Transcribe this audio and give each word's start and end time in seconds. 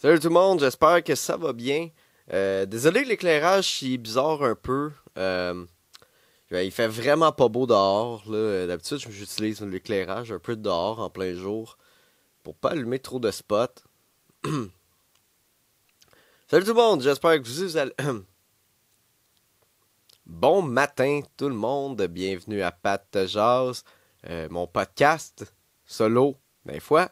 Salut 0.00 0.20
tout 0.20 0.28
le 0.28 0.34
monde, 0.34 0.60
j'espère 0.60 1.02
que 1.02 1.16
ça 1.16 1.36
va 1.36 1.52
bien. 1.52 1.88
Euh, 2.32 2.66
désolé 2.66 3.04
l'éclairage 3.04 3.82
est 3.82 3.98
bizarre 3.98 4.44
un 4.44 4.54
peu. 4.54 4.92
Euh, 5.16 5.66
il 6.52 6.70
fait 6.70 6.86
vraiment 6.86 7.32
pas 7.32 7.48
beau 7.48 7.66
dehors. 7.66 8.22
D'habitude, 8.30 9.00
j'utilise 9.10 9.60
l'éclairage 9.60 10.30
un 10.30 10.38
peu 10.38 10.54
dehors 10.54 11.00
en 11.00 11.10
plein 11.10 11.34
jour 11.34 11.76
pour 12.44 12.54
pas 12.54 12.70
allumer 12.70 13.00
trop 13.00 13.18
de 13.18 13.32
spots. 13.32 13.82
Salut 16.46 16.64
tout 16.64 16.68
le 16.68 16.74
monde, 16.74 17.02
j'espère 17.02 17.42
que 17.42 17.48
vous 17.48 17.76
allez... 17.76 17.92
bon 20.26 20.62
matin 20.62 21.22
tout 21.36 21.48
le 21.48 21.56
monde, 21.56 22.00
bienvenue 22.02 22.62
à 22.62 22.70
Pat 22.70 23.04
Jazz, 23.26 23.82
euh, 24.30 24.46
mon 24.48 24.68
podcast 24.68 25.52
solo, 25.84 26.36
des 26.66 26.78
fois, 26.78 27.10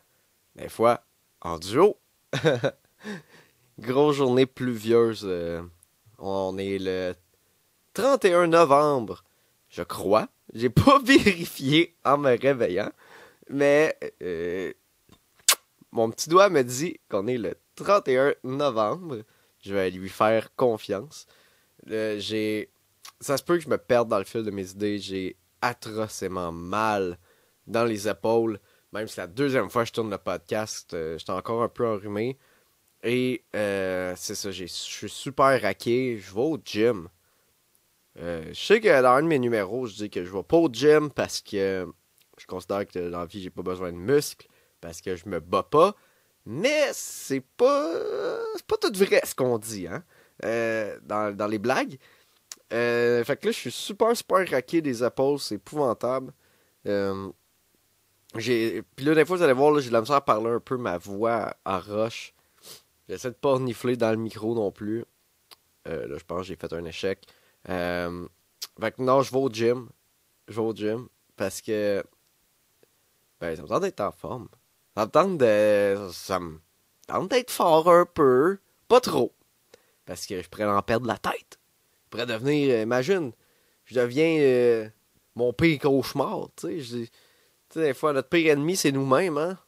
des 0.54 0.68
fois 0.68 1.02
en 1.40 1.58
duo. 1.58 1.98
Grosse 3.78 4.16
journée 4.16 4.46
pluvieuse. 4.46 5.22
Euh, 5.24 5.62
on 6.18 6.56
est 6.58 6.78
le 6.78 7.14
31 7.94 8.48
novembre, 8.48 9.24
je 9.68 9.82
crois. 9.82 10.28
J'ai 10.54 10.70
pas 10.70 10.98
vérifié 11.04 11.94
en 12.04 12.18
me 12.18 12.38
réveillant. 12.38 12.90
Mais 13.48 13.96
euh, 14.22 14.72
mon 15.92 16.10
petit 16.10 16.28
doigt 16.28 16.48
me 16.48 16.62
dit 16.62 16.98
qu'on 17.08 17.26
est 17.26 17.38
le 17.38 17.54
31 17.76 18.34
novembre. 18.44 19.22
Je 19.60 19.74
vais 19.74 19.90
lui 19.90 20.08
faire 20.08 20.54
confiance. 20.54 21.26
j'ai 21.86 22.70
ça 23.20 23.36
se 23.36 23.42
peut 23.42 23.56
que 23.56 23.64
je 23.64 23.68
me 23.68 23.78
perde 23.78 24.08
dans 24.08 24.18
le 24.18 24.24
fil 24.24 24.42
de 24.42 24.50
mes 24.50 24.70
idées. 24.70 24.98
J'ai 24.98 25.36
atrocement 25.62 26.52
mal 26.52 27.18
dans 27.66 27.84
les 27.84 28.08
épaules. 28.08 28.60
Même 28.96 29.08
si 29.08 29.16
c'est 29.16 29.20
la 29.20 29.26
deuxième 29.26 29.68
fois 29.68 29.82
que 29.82 29.88
je 29.88 29.92
tourne 29.92 30.10
le 30.10 30.16
podcast, 30.16 30.94
euh, 30.94 31.18
j'étais 31.18 31.32
encore 31.32 31.62
un 31.62 31.68
peu 31.68 31.86
enrhumé. 31.86 32.38
Et 33.02 33.44
euh, 33.54 34.14
c'est 34.16 34.34
ça, 34.34 34.50
je 34.50 34.64
suis 34.64 35.10
super 35.10 35.60
raqué. 35.60 36.18
Je 36.18 36.32
vais 36.32 36.40
au 36.40 36.56
gym. 36.64 37.10
Euh, 38.18 38.46
je 38.48 38.58
sais 38.58 38.80
que 38.80 39.02
dans 39.02 39.10
un 39.10 39.22
de 39.22 39.26
mes 39.28 39.38
numéros, 39.38 39.86
je 39.86 39.96
dis 39.96 40.08
que 40.08 40.24
je 40.24 40.32
vais 40.32 40.42
pas 40.42 40.56
au 40.56 40.70
gym 40.72 41.10
parce 41.10 41.42
que 41.42 41.86
je 42.38 42.46
considère 42.46 42.86
que 42.86 43.10
dans 43.10 43.20
la 43.20 43.26
vie, 43.26 43.42
j'ai 43.42 43.50
pas 43.50 43.60
besoin 43.60 43.92
de 43.92 43.98
muscles. 43.98 44.48
Parce 44.80 45.02
que 45.02 45.14
je 45.14 45.28
me 45.28 45.40
bats 45.40 45.62
pas. 45.62 45.94
Mais 46.46 46.88
c'est 46.94 47.44
pas. 47.58 47.92
Pas 48.66 48.76
tout 48.78 48.92
vrai 48.94 49.20
ce 49.24 49.34
qu'on 49.34 49.58
dit, 49.58 49.88
hein. 49.88 50.02
dans, 51.02 51.36
dans, 51.36 51.46
les 51.46 51.58
blagues. 51.58 51.98
fait 52.70 53.38
que 53.38 53.46
là, 53.46 53.52
je 53.52 53.58
suis 53.58 53.70
super, 53.70 54.16
super 54.16 54.48
raqué 54.48 54.80
des 54.80 55.04
épaules. 55.04 55.38
C'est 55.38 55.56
épouvantable. 55.56 56.32
J'ai... 58.38 58.82
Puis 58.94 59.04
là, 59.04 59.14
des 59.14 59.24
fois, 59.24 59.36
vous 59.36 59.42
allez 59.42 59.52
voir, 59.52 59.78
j'ai 59.80 59.88
de 59.88 59.92
la 59.92 60.00
misère 60.00 60.16
à 60.16 60.24
parler 60.24 60.50
un 60.50 60.60
peu 60.60 60.76
ma 60.76 60.98
voix 60.98 61.54
à 61.64 61.78
roche. 61.78 62.34
J'essaie 63.08 63.30
de 63.30 63.34
pas 63.34 63.52
renifler 63.52 63.96
dans 63.96 64.10
le 64.10 64.16
micro 64.16 64.54
non 64.54 64.72
plus. 64.72 65.04
Euh, 65.88 66.08
là, 66.08 66.16
je 66.18 66.24
pense 66.24 66.40
que 66.40 66.46
j'ai 66.46 66.56
fait 66.56 66.72
un 66.72 66.84
échec. 66.84 67.24
Euh... 67.68 68.26
Fait 68.80 68.92
que 68.92 69.02
non, 69.02 69.22
je 69.22 69.32
vais 69.32 69.38
au 69.38 69.48
gym. 69.48 69.88
Je 70.48 70.54
vais 70.54 70.66
au 70.66 70.74
gym 70.74 71.08
parce 71.36 71.60
que. 71.60 72.02
Ben, 73.40 73.54
ça 73.56 73.62
me 73.62 73.68
tente 73.68 73.82
d'être 73.82 74.00
en 74.00 74.12
forme. 74.12 74.48
Ça 74.96 75.06
me 75.06 75.10
tente 75.10 75.38
de. 75.38 76.08
Ça 76.12 76.40
me 76.40 76.60
tente 77.06 77.30
d'être 77.30 77.50
fort 77.50 77.90
un 77.90 78.04
peu. 78.04 78.58
Pas 78.88 79.00
trop. 79.00 79.32
Parce 80.04 80.26
que 80.26 80.42
je 80.42 80.48
pourrais 80.48 80.66
en 80.66 80.82
perdre 80.82 81.06
la 81.06 81.18
tête. 81.18 81.58
Je 82.04 82.10
pourrais 82.10 82.26
devenir. 82.26 82.80
Imagine, 82.80 83.32
je 83.84 83.98
deviens 83.98 84.38
euh, 84.40 84.88
mon 85.34 85.52
pire 85.52 85.80
cauchemar. 85.80 86.48
Tu 86.56 86.84
sais, 86.84 87.08
tu 87.68 87.80
sais, 87.80 87.86
des 87.86 87.94
fois, 87.94 88.12
notre 88.12 88.28
pire 88.28 88.52
ennemi, 88.52 88.76
c'est 88.76 88.92
nous-mêmes, 88.92 89.38
hein. 89.38 89.58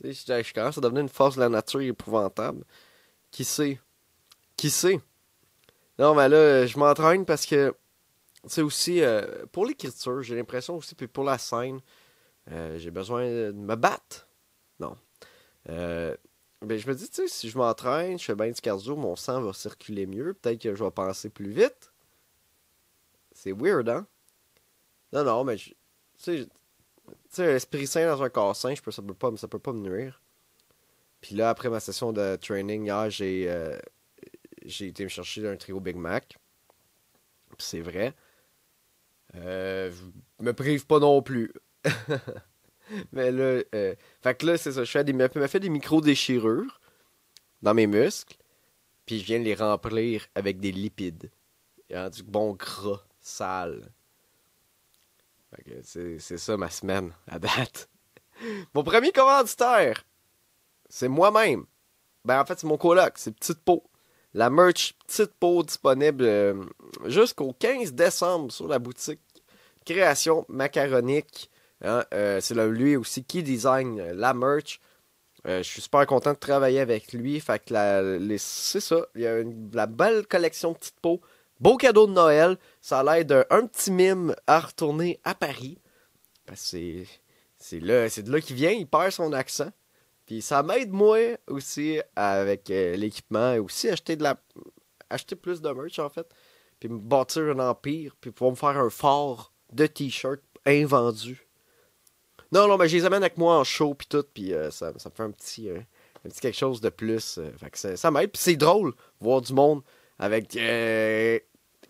Tu 0.00 0.12
sais, 0.12 0.42
je 0.42 0.52
commence 0.52 0.76
à 0.76 0.80
devenir 0.80 1.02
une 1.02 1.08
force 1.08 1.36
de 1.36 1.40
la 1.40 1.48
nature 1.48 1.80
épouvantable. 1.80 2.64
Qui 3.30 3.44
sait? 3.44 3.80
Qui 4.56 4.70
sait? 4.70 5.00
Non, 5.98 6.14
mais 6.14 6.28
là, 6.28 6.66
je 6.66 6.78
m'entraîne 6.78 7.24
parce 7.24 7.46
que, 7.46 7.74
c'est 8.46 8.62
aussi, 8.62 9.02
euh, 9.02 9.46
pour 9.52 9.66
l'écriture, 9.66 10.22
j'ai 10.22 10.34
l'impression 10.34 10.76
aussi, 10.76 10.94
puis 10.94 11.06
pour 11.06 11.24
la 11.24 11.38
scène, 11.38 11.80
euh, 12.50 12.78
j'ai 12.78 12.90
besoin 12.90 13.24
de 13.24 13.52
me 13.52 13.76
battre. 13.76 14.28
Non. 14.80 14.96
Euh, 15.68 16.14
ben, 16.60 16.78
je 16.78 16.88
me 16.88 16.94
dis, 16.94 17.08
tu 17.08 17.14
sais, 17.14 17.28
si 17.28 17.48
je 17.48 17.56
m'entraîne, 17.56 18.18
je 18.18 18.24
fais 18.24 18.34
bien 18.34 18.50
du 18.50 18.60
cardio, 18.60 18.96
mon 18.96 19.16
sang 19.16 19.40
va 19.40 19.52
circuler 19.52 20.06
mieux. 20.06 20.34
Peut-être 20.34 20.60
que 20.60 20.74
je 20.74 20.82
vais 20.82 20.90
penser 20.90 21.30
plus 21.30 21.50
vite. 21.50 21.92
C'est 23.32 23.52
weird, 23.52 23.88
hein? 23.88 24.06
Non, 25.12 25.24
non, 25.24 25.44
mais, 25.44 25.56
tu 25.56 25.74
sais, 26.18 26.46
tu 27.06 27.14
sais, 27.28 27.46
l'esprit 27.52 27.86
sain 27.86 28.06
dans 28.06 28.22
un 28.22 28.30
corps 28.30 28.56
sain, 28.56 28.74
ça, 28.74 29.02
peut 29.02 29.14
pas, 29.14 29.30
peut 29.32 29.58
pas 29.58 29.72
me 29.72 29.80
nuire. 29.80 30.20
Puis 31.20 31.34
là, 31.34 31.50
après 31.50 31.70
ma 31.70 31.80
session 31.80 32.12
de 32.12 32.36
training 32.36 32.84
hier, 32.84 33.10
j'ai 33.10 33.48
euh, 33.48 33.78
j'ai 34.64 34.88
été 34.88 35.04
me 35.04 35.08
chercher 35.08 35.48
un 35.48 35.56
trio 35.56 35.80
Big 35.80 35.96
Mac. 35.96 36.36
c'est 37.58 37.80
vrai. 37.80 38.14
Euh, 39.34 39.90
je 40.38 40.44
me 40.44 40.52
prive 40.52 40.86
pas 40.86 40.98
non 40.98 41.22
plus. 41.22 41.52
Mais 43.12 43.32
là, 43.32 43.62
euh, 43.74 43.94
là, 44.24 44.58
c'est 44.58 44.72
ça. 44.72 44.84
Je 44.84 44.90
fais 44.90 45.04
des, 45.04 45.48
fait 45.48 45.60
des 45.60 45.70
micro-déchirures 45.70 46.80
dans 47.62 47.74
mes 47.74 47.86
muscles. 47.86 48.36
Puis 49.06 49.20
je 49.20 49.24
viens 49.24 49.38
les 49.38 49.54
remplir 49.54 50.26
avec 50.34 50.60
des 50.60 50.72
lipides. 50.72 51.30
du 51.90 52.22
bon 52.22 52.52
gras, 52.52 53.02
sale. 53.20 53.92
C'est 55.82 56.38
ça 56.38 56.56
ma 56.56 56.70
semaine 56.70 57.12
à 57.28 57.38
date. 57.38 57.88
Mon 58.74 58.82
premier 58.82 59.12
commanditaire, 59.12 60.04
c'est 60.88 61.08
moi-même. 61.08 61.64
Ben 62.24 62.40
en 62.40 62.46
fait, 62.46 62.58
c'est 62.58 62.66
mon 62.66 62.78
coloc, 62.78 63.12
c'est 63.16 63.34
Petite 63.36 63.58
Peau. 63.58 63.84
La 64.32 64.48
merch 64.50 64.94
Petite 65.06 65.34
Peau 65.38 65.62
disponible 65.62 66.24
euh, 66.24 66.64
jusqu'au 67.04 67.52
15 67.52 67.92
décembre 67.92 68.50
sur 68.50 68.66
la 68.66 68.78
boutique 68.78 69.20
Création 69.84 70.46
Macaronique. 70.48 71.50
Hein. 71.82 72.04
Euh, 72.14 72.40
c'est 72.40 72.54
lui 72.54 72.96
aussi 72.96 73.24
qui 73.24 73.42
design 73.42 74.02
la 74.12 74.32
merch. 74.32 74.80
Euh, 75.46 75.58
je 75.58 75.68
suis 75.68 75.82
super 75.82 76.06
content 76.06 76.32
de 76.32 76.38
travailler 76.38 76.80
avec 76.80 77.12
lui. 77.12 77.38
Fait 77.40 77.62
que 77.62 78.36
c'est 78.38 78.80
ça. 78.80 79.06
Il 79.14 79.20
y 79.20 79.26
a 79.26 79.40
une, 79.40 79.70
la 79.74 79.86
belle 79.86 80.26
collection 80.26 80.72
Petite 80.72 80.98
Peau 81.00 81.20
Beau 81.64 81.78
cadeau 81.78 82.06
de 82.06 82.12
Noël. 82.12 82.58
Ça 82.82 83.00
a 83.00 83.02
l'air 83.02 83.24
d'un 83.24 83.66
petit 83.66 83.90
mime 83.90 84.36
à 84.46 84.60
retourner 84.60 85.18
à 85.24 85.34
Paris. 85.34 85.78
Parce 86.44 86.72
que 86.72 87.04
c'est 87.56 87.80
de 87.80 88.30
là 88.30 88.40
qu'il 88.42 88.54
vient, 88.54 88.70
il 88.70 88.86
perd 88.86 89.12
son 89.12 89.32
accent. 89.32 89.70
Puis 90.26 90.42
ça 90.42 90.62
m'aide 90.62 90.90
moi 90.90 91.38
aussi 91.48 92.02
avec 92.16 92.70
euh, 92.70 92.96
l'équipement 92.96 93.54
et 93.54 93.60
aussi 93.60 93.88
acheter 93.88 94.14
de 94.14 94.22
la 94.22 94.36
acheter 95.08 95.36
plus 95.36 95.62
de 95.62 95.70
merch 95.70 95.98
en 95.98 96.10
fait. 96.10 96.26
Puis 96.80 96.90
me 96.90 96.98
bâtir 96.98 97.44
un 97.44 97.58
empire, 97.58 98.14
puis 98.20 98.30
pouvoir 98.30 98.50
me 98.50 98.56
faire 98.56 98.78
un 98.78 98.90
fort 98.90 99.50
de 99.72 99.86
t-shirts 99.86 100.44
invendus. 100.66 101.48
Non, 102.52 102.68
non, 102.68 102.76
mais 102.76 102.90
je 102.90 102.98
les 102.98 103.06
amène 103.06 103.22
avec 103.22 103.38
moi 103.38 103.58
en 103.58 103.64
show 103.64 103.94
puis 103.94 104.06
tout, 104.06 104.24
puis 104.34 104.52
euh, 104.52 104.70
ça, 104.70 104.92
ça 104.98 105.08
me 105.08 105.14
fait 105.14 105.22
un 105.22 105.30
petit, 105.30 105.70
euh, 105.70 105.80
un 106.26 106.28
petit 106.28 106.40
quelque 106.40 106.58
chose 106.58 106.82
de 106.82 106.90
plus. 106.90 107.40
ça, 107.72 107.96
ça 107.96 108.10
m'aide, 108.10 108.32
puis 108.32 108.42
c'est 108.42 108.56
drôle 108.56 108.92
voir 109.18 109.40
du 109.40 109.54
monde 109.54 109.80
avec 110.18 110.54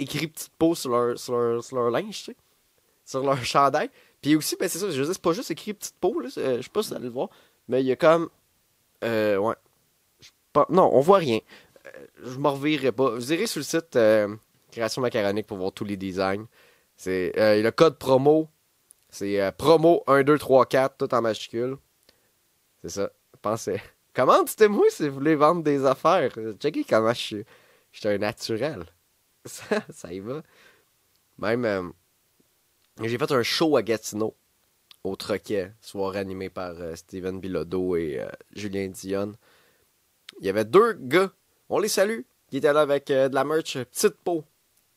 écrit 0.04 0.26
petite 0.28 0.52
peau 0.58 0.74
sur 0.74 0.90
leur, 0.90 1.18
sur 1.18 1.34
leur, 1.36 1.90
linge, 1.90 2.18
tu 2.18 2.24
sais, 2.24 2.36
sur 3.04 3.22
leur 3.22 3.42
chandail. 3.44 3.90
Puis 4.22 4.36
aussi, 4.36 4.56
ben 4.58 4.68
c'est 4.68 4.78
ça, 4.78 4.90
je 4.90 4.98
veux 4.98 5.04
dire, 5.04 5.14
c'est 5.14 5.22
pas 5.22 5.32
juste 5.32 5.50
écrit 5.50 5.74
petite 5.74 5.96
peau, 6.00 6.18
là, 6.20 6.28
je 6.28 6.62
sais 6.62 6.68
pas 6.72 6.82
si 6.82 6.90
vous 6.90 6.94
allez 6.94 7.04
le 7.04 7.10
voir, 7.10 7.28
mais 7.68 7.80
il 7.82 7.86
y 7.86 7.92
a 7.92 7.96
comme. 7.96 8.30
Euh, 9.02 9.36
ouais. 9.36 9.54
non, 10.70 10.90
on 10.92 11.00
voit 11.00 11.18
rien. 11.18 11.40
Euh, 11.86 11.90
je 12.24 12.38
m'en 12.38 12.52
revirerai 12.52 12.92
pas. 12.92 13.10
Vous 13.10 13.32
irez 13.32 13.46
sur 13.46 13.58
le 13.58 13.64
site 13.64 13.96
euh, 13.96 14.34
Création 14.72 15.02
Macaronique 15.02 15.46
pour 15.46 15.58
voir 15.58 15.72
tous 15.72 15.84
les 15.84 15.96
designs. 15.96 16.46
C'est 16.96 17.32
le 17.36 17.70
code 17.70 17.98
promo. 17.98 18.48
C'est 19.10 19.52
promo 19.58 20.02
1, 20.06 20.22
2, 20.22 20.38
3, 20.38 20.66
4, 20.66 20.96
tout 20.96 21.14
en 21.14 21.20
majuscule. 21.20 21.76
C'est 22.82 22.90
ça. 22.90 23.10
Pensez. 23.42 23.80
Comment 24.14 24.46
c'était 24.46 24.68
moi 24.68 24.86
si 24.90 25.08
vous 25.08 25.14
voulez 25.14 25.34
vendre 25.34 25.62
des 25.62 25.84
affaires? 25.84 26.30
Checkez 26.60 26.84
comment 26.84 27.12
je 27.12 27.20
suis. 27.20 27.44
J'étais 27.90 28.10
un 28.10 28.18
naturel. 28.18 28.84
Ça, 29.46 29.84
ça 29.92 30.12
y 30.12 30.20
va. 30.20 30.42
Même, 31.38 31.64
euh, 31.64 31.88
j'ai 33.02 33.18
fait 33.18 33.32
un 33.32 33.42
show 33.42 33.76
à 33.76 33.82
Gatineau, 33.82 34.34
au 35.02 35.16
Troquet, 35.16 35.72
soir 35.80 36.16
animé 36.16 36.48
par 36.48 36.80
euh, 36.80 36.94
Steven 36.94 37.40
Bilodeau 37.40 37.96
et 37.96 38.20
euh, 38.20 38.28
Julien 38.54 38.88
Dion. 38.88 39.32
Il 40.40 40.46
y 40.46 40.48
avait 40.48 40.64
deux 40.64 40.94
gars, 40.94 41.30
on 41.68 41.78
les 41.78 41.88
salue, 41.88 42.20
qui 42.48 42.56
étaient 42.58 42.72
là 42.72 42.80
avec 42.80 43.08
de 43.08 43.34
la 43.34 43.44
merch 43.44 43.76
petite 43.78 44.16
peau. 44.24 44.44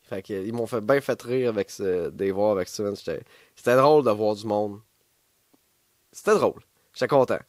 Fait 0.03 0.21
que, 0.21 0.33
ils 0.33 0.53
m'ont 0.53 0.67
fait 0.67 0.79
bien 0.79 1.01
fait 1.01 1.21
rire 1.21 1.49
avec 1.49 1.69
ce, 1.69 2.09
des 2.09 2.31
voir 2.31 2.51
avec 2.51 2.69
Steven. 2.69 2.95
C'était 2.95 3.75
drôle 3.75 4.05
de 4.05 4.11
voir 4.11 4.35
du 4.35 4.45
monde. 4.45 4.79
C'était 6.11 6.35
drôle. 6.35 6.61
J'étais 6.93 7.09
content. 7.09 7.39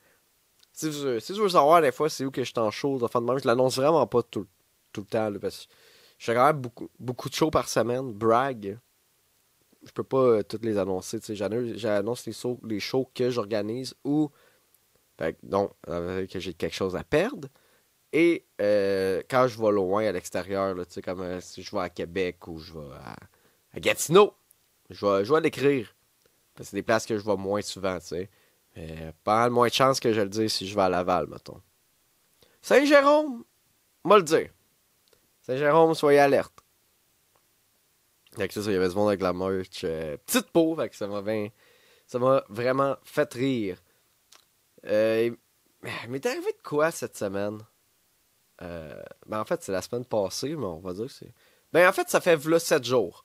Si 0.73 0.91
tu 0.91 1.33
veux 1.33 1.49
savoir 1.49 1.83
des 1.83 1.93
fois 1.93 2.09
c'est 2.09 2.25
où 2.25 2.31
que 2.31 2.43
je 2.43 2.51
suis 2.51 2.59
en 2.59 2.71
show 2.71 2.99
de 2.99 3.07
fin 3.07 3.21
de 3.21 3.27
même, 3.27 3.39
je 3.39 3.47
l'annonce 3.47 3.77
vraiment 3.77 4.07
pas 4.07 4.23
tout, 4.23 4.47
tout 4.93 5.01
le 5.01 5.07
temps. 5.07 5.33
parce 5.41 5.67
que 5.67 5.73
je 6.19 6.25
fais 6.27 6.35
quand 6.35 6.47
même 6.47 6.61
beaucoup, 6.61 6.91
beaucoup 6.99 7.29
de 7.29 7.35
shows 7.35 7.51
par 7.51 7.69
semaine. 7.69 8.13
Brag. 8.13 8.79
Je 9.85 9.93
peux 9.93 10.03
pas 10.03 10.19
euh, 10.19 10.43
toutes 10.43 10.65
les 10.65 10.77
annoncer. 10.77 11.21
J'annonce 11.31 12.27
les 12.27 12.33
shows, 12.33 12.61
les 12.65 12.81
shows 12.81 13.09
que 13.15 13.31
j'organise 13.31 13.95
ou. 14.05 14.31
donc, 15.45 15.73
euh, 15.89 16.27
que 16.27 16.41
j'ai 16.41 16.55
quelque 16.55 16.75
chose 16.75 16.97
à 16.97 17.05
perdre. 17.05 17.49
Et 18.13 18.47
euh, 18.61 19.23
quand 19.31 19.47
je 19.47 19.61
vais 19.61 19.71
loin 19.71 20.05
à 20.05 20.13
l'extérieur, 20.13 20.75
comme 21.05 21.41
si 21.41 21.63
je 21.63 21.71
vais 21.71 21.83
à 21.83 21.91
Québec 21.91 22.49
ou 22.49 22.59
je 22.59 22.73
vais 22.73 22.95
à, 23.75 23.81
Gatineau, 23.81 24.35
je 24.91 25.07
vais, 25.07 25.25
je 25.25 25.33
vais 25.33 25.41
l'écrire. 25.41 25.95
C'est 26.61 26.75
des 26.75 26.83
places 26.83 27.07
que 27.07 27.17
je 27.17 27.25
vais 27.25 27.37
moins 27.37 27.63
souvent, 27.63 28.01
tu 28.01 28.07
sais. 28.07 28.31
Mais 28.75 29.13
pas 29.23 29.49
moins 29.51 29.69
de 29.69 29.73
chance 29.73 30.01
que 30.01 30.13
je 30.13 30.21
le 30.21 30.29
dise 30.29 30.53
si 30.53 30.67
je 30.67 30.75
vais 30.75 30.83
à 30.83 30.89
Laval, 30.89 31.29
mettons. 31.29 31.61
Saint-Jérôme, 32.61 33.45
moi 34.05 34.17
le 34.17 34.25
dire. 34.25 34.51
Saint-Jérôme, 35.49 35.95
soyez 35.95 36.19
alerte. 36.19 36.63
Fait 38.37 38.49
que 38.49 38.55
ça, 38.55 38.61
il 38.71 38.75
y 38.75 38.77
avait 38.77 38.91
ce 38.91 38.95
monde 38.95 39.09
avec 39.09 39.23
la 39.23 39.33
merch. 39.33 39.83
euh, 39.85 40.19
petite 40.19 40.51
peau, 40.51 40.77
fait 40.77 40.91
que 40.91 40.97
ça 40.97 41.07
m'a 41.07 41.23
Ça 42.07 42.19
m'a 42.19 42.45
vraiment 42.51 42.99
fait 43.03 43.33
rire. 43.33 43.79
Euh, 44.85 45.31
il 46.05 46.11
m'est 46.11 46.27
arrivé 46.27 46.53
de 46.53 46.63
quoi 46.63 46.91
cette 46.91 47.17
semaine? 47.17 47.61
Euh, 48.61 49.03
ben 49.27 49.41
en 49.41 49.45
fait, 49.47 49.63
c'est 49.63 49.73
la 49.73 49.81
semaine 49.81 50.05
passée, 50.05 50.55
mais 50.55 50.67
on 50.67 50.81
va 50.81 50.93
dire 50.93 51.07
que 51.07 51.13
c'est. 51.13 51.33
Ben 51.73 51.89
en 51.89 51.93
fait, 51.93 52.11
ça 52.11 52.21
fait 52.21 52.37
v'là 52.37 52.59
7 52.59 52.85
jours. 52.85 53.25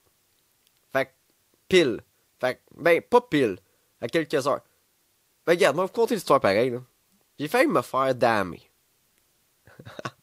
Fait 0.94 1.08
que 1.08 1.12
pile. 1.68 2.00
Fait 2.40 2.56
que, 2.56 2.60
ben 2.78 3.02
pas 3.02 3.20
pile. 3.20 3.58
À 4.00 4.08
quelques 4.08 4.48
heures. 4.48 4.62
Ben 5.46 5.54
regarde, 5.54 5.76
moi, 5.76 5.86
vous 5.86 5.92
compter 5.92 6.16
l'histoire 6.16 6.40
pareil, 6.40 6.70
là. 6.70 6.82
J'ai 7.38 7.50
failli 7.50 7.68
me 7.68 7.82
faire 7.82 8.16
damer. 8.16 8.62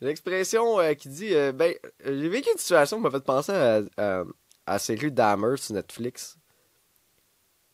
L'expression 0.00 0.80
euh, 0.80 0.94
qui 0.94 1.08
dit, 1.08 1.34
euh, 1.34 1.52
ben, 1.52 1.74
j'ai 2.04 2.28
vécu 2.28 2.50
une 2.50 2.58
situation 2.58 2.96
qui 2.96 3.02
m'a 3.02 3.10
fait 3.10 3.24
penser 3.24 3.52
à, 3.52 3.82
à, 3.98 4.24
à 4.66 4.78
série 4.78 5.12
sur 5.56 5.74
Netflix. 5.74 6.38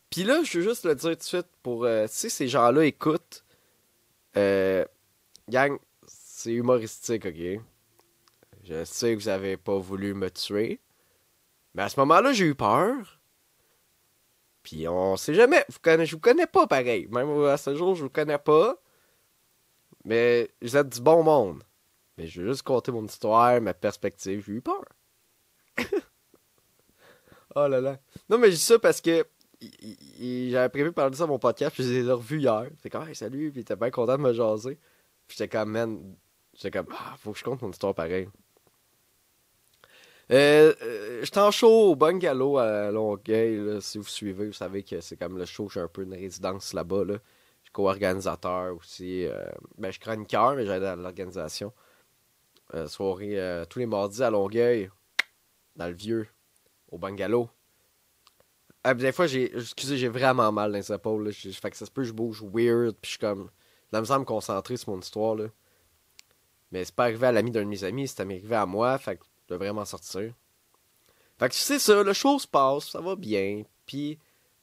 Puis 0.09 0.23
là, 0.23 0.41
je 0.43 0.59
veux 0.59 0.63
juste 0.63 0.85
le 0.85 0.95
dire 0.95 1.11
tout 1.11 1.15
de 1.17 1.23
suite 1.23 1.47
pour, 1.63 1.85
euh, 1.85 2.05
si 2.07 2.29
ces 2.29 2.47
gens-là 2.47 2.85
écoutent, 2.85 3.45
euh, 4.35 4.85
gang, 5.49 5.77
c'est 6.07 6.51
humoristique, 6.51 7.25
ok? 7.25 7.61
Je 8.63 8.83
sais 8.83 9.15
que 9.15 9.21
vous 9.21 9.29
avez 9.29 9.55
pas 9.55 9.77
voulu 9.77 10.13
me 10.13 10.29
tuer, 10.29 10.81
mais 11.73 11.83
à 11.83 11.89
ce 11.89 11.99
moment-là, 12.01 12.33
j'ai 12.33 12.45
eu 12.45 12.55
peur. 12.55 13.19
Puis 14.63 14.87
on 14.87 15.15
sait 15.15 15.33
jamais, 15.33 15.63
vous 15.69 15.79
connaissez, 15.81 16.07
je 16.07 16.15
vous 16.15 16.21
connais 16.21 16.47
pas 16.47 16.67
pareil, 16.67 17.07
même 17.09 17.45
à 17.45 17.55
ce 17.55 17.73
jour, 17.75 17.95
je 17.95 18.03
vous 18.03 18.09
connais 18.09 18.37
pas. 18.37 18.77
Mais 20.03 20.49
vous 20.61 20.75
êtes 20.75 20.89
du 20.89 21.01
bon 21.01 21.23
monde. 21.23 21.63
Mais 22.17 22.27
je 22.27 22.41
vais 22.41 22.47
juste 22.49 22.63
compter 22.63 22.91
mon 22.91 23.05
histoire, 23.05 23.61
ma 23.61 23.73
perspective. 23.73 24.43
J'ai 24.45 24.53
eu 24.53 24.61
peur. 24.61 24.83
oh 27.55 27.67
là 27.67 27.79
là. 27.79 27.99
Non, 28.29 28.37
mais 28.37 28.47
je 28.47 28.55
dis 28.55 28.61
ça 28.61 28.79
parce 28.79 29.01
que 29.01 29.25
j'avais 29.61 30.69
prévu 30.69 30.89
de 30.89 30.93
parler 30.93 31.11
de 31.11 31.15
ça 31.15 31.23
à 31.23 31.27
mon 31.27 31.39
podcast, 31.39 31.73
puis 31.73 31.83
je 31.83 31.89
les 31.89 32.05
ai 32.07 32.11
revus 32.11 32.39
hier. 32.39 32.67
Fait 32.81 32.89
comme, 32.89 33.07
hey, 33.07 33.15
salut, 33.15 33.51
puis 33.51 33.61
était 33.61 33.75
bien 33.75 33.91
content 33.91 34.17
de 34.17 34.23
me 34.23 34.33
jaser. 34.33 34.79
Puis 35.27 35.37
j'étais 35.37 35.47
comme, 35.47 35.71
man, 35.71 36.15
j'étais 36.53 36.71
comme, 36.71 36.87
ah, 36.91 37.15
faut 37.19 37.33
que 37.33 37.39
je 37.39 37.43
compte 37.43 37.61
mon 37.61 37.69
histoire 37.71 37.93
pareil. 37.93 38.27
Euh, 40.29 40.73
euh, 40.81 41.21
j'étais 41.23 41.39
en 41.39 41.51
show 41.51 41.91
au 41.91 41.95
Bungalow 41.95 42.57
à 42.57 42.91
Longueuil, 42.91 43.57
là. 43.57 43.81
si 43.81 43.97
vous 43.97 44.03
suivez, 44.03 44.47
vous 44.47 44.53
savez 44.53 44.83
que 44.83 44.99
c'est 44.99 45.15
comme 45.15 45.37
le 45.37 45.45
show, 45.45 45.69
j'ai 45.69 45.79
un 45.79 45.87
peu 45.87 46.03
une 46.03 46.13
résidence 46.13 46.73
là-bas, 46.73 47.05
là. 47.05 47.13
Je 47.13 47.69
suis 47.69 47.71
co-organisateur 47.71 48.75
aussi. 48.75 49.25
euh, 49.25 49.45
ben, 49.77 49.87
je 49.87 49.93
suis 49.93 50.01
chroniqueur, 50.01 50.55
mais 50.55 50.65
j'aide 50.65 50.83
à 50.83 50.95
l'organisation. 50.95 51.71
Euh, 52.73 52.87
soirée 52.87 53.39
euh, 53.39 53.63
tous 53.65 53.79
les 53.79 53.85
mardis 53.85 54.21
à 54.21 54.29
Longueuil, 54.29 54.89
dans 55.77 55.87
le 55.87 55.93
vieux, 55.93 56.27
au 56.89 56.97
bungalow. 56.97 57.49
Puis 58.83 58.95
des 58.95 59.11
fois, 59.11 59.27
j'ai. 59.27 59.55
Excusez, 59.57 59.97
j'ai 59.97 60.07
vraiment 60.07 60.51
mal 60.51 60.71
dans 60.71 60.77
les 60.77 60.91
épaules. 60.91 61.27
Là. 61.27 61.31
Fait 61.31 61.71
que 61.71 61.77
ça 61.77 61.85
se 61.85 61.91
peut 61.91 62.03
je 62.03 62.13
bouge 62.13 62.43
weird, 62.43 62.95
puis 63.01 63.09
je 63.09 63.09
suis 63.11 63.19
comme. 63.19 63.49
J'ai 63.85 63.89
la 63.93 64.01
misère 64.01 64.17
à 64.17 64.19
me 64.19 64.25
concentrer 64.25 64.77
sur 64.77 64.91
mon 64.91 64.99
histoire, 64.99 65.35
là. 65.35 65.45
Mais 66.71 66.83
c'est 66.83 66.95
pas 66.95 67.05
arrivé 67.05 67.27
à 67.27 67.31
l'ami 67.31 67.51
d'un 67.51 67.61
de 67.61 67.69
mes 67.69 67.85
amis, 67.85 68.07
c'est 68.09 68.21
arrivé 68.21 68.55
à 68.55 68.65
moi, 68.65 68.97
fait 68.97 69.15
que 69.15 69.23
je 69.47 69.53
devrais 69.53 69.71
m'en 69.71 69.85
sortir. 69.85 70.33
Fait 71.39 71.47
que 71.47 71.55
c'est 71.55 71.79
ça, 71.79 72.03
le 72.03 72.13
show 72.13 72.37
se 72.39 72.47
passe, 72.47 72.89
ça 72.89 72.99
va 73.01 73.15
bien, 73.15 73.63
puis. 73.85 74.19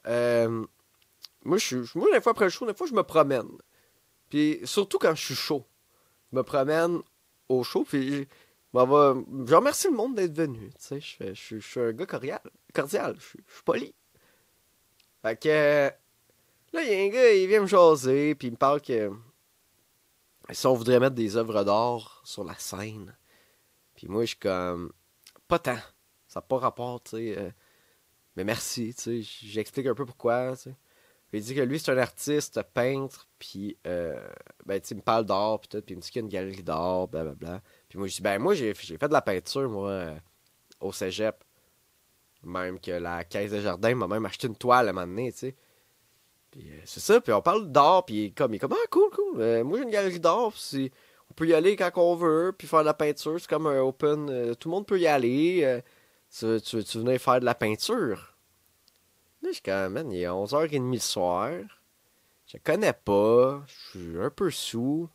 Euh, 0.06 0.66
moi, 1.42 1.56
je. 1.56 1.78
Moi, 1.94 2.08
des 2.12 2.20
fois 2.20 2.32
après 2.32 2.46
le 2.46 2.50
show, 2.50 2.66
des 2.66 2.74
fois, 2.74 2.86
je 2.86 2.94
me 2.94 3.02
promène. 3.02 3.48
Puis 4.28 4.60
surtout 4.64 4.98
quand 4.98 5.14
je 5.14 5.24
suis 5.24 5.34
chaud. 5.34 5.64
Je 6.32 6.36
me 6.36 6.42
promène 6.42 7.00
au 7.48 7.62
show, 7.62 7.84
puis 7.84 8.26
va- 8.72 9.14
je 9.46 9.54
remercie 9.54 9.88
le 9.88 9.94
monde 9.94 10.14
d'être 10.16 10.36
venu. 10.36 10.70
Je, 10.90 10.98
je, 11.34 11.58
suis- 11.58 11.80
un 11.80 11.92
gars 11.92 12.06
cordial. 12.06 12.40
cordial 12.72 13.16
je, 13.18 13.24
suis- 13.26 13.44
poli. 13.64 13.94
Fait 15.22 15.40
que 15.40 15.90
là, 16.72 16.82
il 16.82 16.90
y 16.90 16.94
a 16.94 17.04
un 17.04 17.08
gars, 17.08 17.32
il 17.32 17.48
vient 17.48 17.60
me 17.62 17.66
jaser, 17.66 18.34
puis 18.34 18.48
il 18.48 18.52
me 18.52 18.56
parle 18.56 18.80
que 18.82 19.10
si 20.50 20.66
on 20.66 20.74
voudrait 20.74 21.00
mettre 21.00 21.14
des 21.14 21.36
œuvres 21.36 21.64
d'art 21.64 22.20
sur 22.24 22.44
la 22.44 22.54
scène, 22.58 23.16
puis 23.94 24.08
moi, 24.08 24.22
je 24.22 24.28
suis 24.28 24.36
comme 24.38 24.92
pas 25.48 25.58
tant. 25.58 25.78
Ça 26.26 26.40
n'a 26.40 26.42
pas 26.42 26.58
rapport, 26.58 27.02
tu 27.02 27.10
sais. 27.12 27.38
euh, 27.38 27.50
mais 28.36 28.44
merci, 28.44 28.92
tu 28.94 29.02
sais. 29.02 29.22
J'explique 29.22 29.86
un 29.86 29.94
peu 29.94 30.04
pourquoi, 30.04 30.56
tu 30.56 30.64
sais. 30.64 30.76
Il 31.32 31.42
dit 31.42 31.54
que 31.54 31.60
lui, 31.60 31.80
c'est 31.80 31.90
un 31.90 31.98
artiste, 31.98 32.62
peintre, 32.74 33.26
puis 33.40 33.76
euh, 33.88 34.16
ben, 34.66 34.80
il 34.88 34.96
me 34.96 35.02
parle 35.02 35.26
d'art, 35.26 35.58
puis 35.58 35.68
tout, 35.68 35.82
puis 35.82 35.94
il 35.94 35.96
me 35.96 36.00
dit 36.00 36.10
qu'il 36.10 36.20
y 36.20 36.22
a 36.22 36.26
une 36.26 36.32
galerie 36.32 36.62
d'art, 36.62 37.08
blablabla. 37.08 37.60
Puis 37.88 37.98
moi, 37.98 38.06
je 38.06 38.14
dis, 38.14 38.22
ben, 38.22 38.38
moi, 38.38 38.54
j'ai 38.54 38.72
fait 38.72 39.08
de 39.08 39.12
la 39.12 39.20
peinture, 39.20 39.68
moi, 39.68 39.90
euh, 39.90 40.14
au 40.80 40.92
cégep. 40.92 41.42
Même 42.44 42.78
que 42.78 42.92
la 42.92 43.24
caisse 43.24 43.50
de 43.50 43.60
jardin 43.60 43.96
m'a 43.96 44.06
même 44.06 44.24
acheté 44.26 44.46
une 44.46 44.54
toile 44.54 44.86
à 44.86 44.90
un 44.90 44.92
moment 44.92 45.06
donné, 45.08 45.32
tu 45.32 45.38
sais. 45.38 45.56
Puis 46.52 46.70
euh, 46.70 46.80
c'est 46.84 47.00
ça, 47.00 47.20
puis 47.20 47.32
on 47.32 47.42
parle 47.42 47.72
d'art, 47.72 48.04
puis 48.04 48.32
comme, 48.32 48.52
il 48.52 48.56
est 48.56 48.60
comme, 48.60 48.74
ah, 48.74 48.86
cool, 48.90 49.10
cool. 49.10 49.64
Moi, 49.64 49.78
j'ai 49.78 49.84
une 49.84 49.90
galerie 49.90 50.20
d'art, 50.20 50.52
puis 50.52 50.92
on 51.30 51.34
peut 51.34 51.48
y 51.48 51.54
aller 51.54 51.74
quand 51.74 51.90
on 51.96 52.14
veut, 52.14 52.54
puis 52.56 52.68
faire 52.68 52.80
de 52.80 52.86
la 52.86 52.94
peinture, 52.94 53.40
c'est 53.40 53.48
comme 53.48 53.66
un 53.66 53.80
open, 53.80 54.54
tout 54.54 54.68
le 54.68 54.72
monde 54.72 54.86
peut 54.86 55.00
y 55.00 55.08
aller. 55.08 55.82
tu, 56.30 56.60
tu, 56.60 56.84
tu 56.84 56.98
venais 56.98 57.18
faire 57.18 57.40
de 57.40 57.44
la 57.44 57.56
peinture? 57.56 58.33
Là, 59.44 59.50
je 59.50 59.56
suis 59.56 59.62
comme, 59.62 59.92
man, 59.92 60.10
il 60.10 60.22
est 60.22 60.26
11h30 60.26 60.90
le 60.90 60.98
soir. 60.98 61.50
Je 62.46 62.56
connais 62.56 62.94
pas. 62.94 63.62
Je 63.66 63.98
suis 63.98 64.18
un 64.18 64.30
peu 64.30 64.50
sous. 64.50 65.10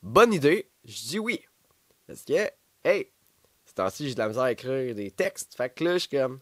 Bonne 0.00 0.32
idée. 0.32 0.70
Je 0.84 1.08
dis 1.08 1.18
oui. 1.18 1.44
Parce 2.06 2.22
que, 2.22 2.48
hey, 2.84 3.10
c'est 3.64 3.74
temps-ci, 3.74 4.06
j'ai 4.06 4.14
de 4.14 4.20
la 4.20 4.28
misère 4.28 4.44
à 4.44 4.52
écrire 4.52 4.94
des 4.94 5.10
textes. 5.10 5.56
Fait 5.56 5.74
que 5.74 5.82
là, 5.82 5.94
je 5.94 6.06
suis 6.06 6.16
comme, 6.16 6.38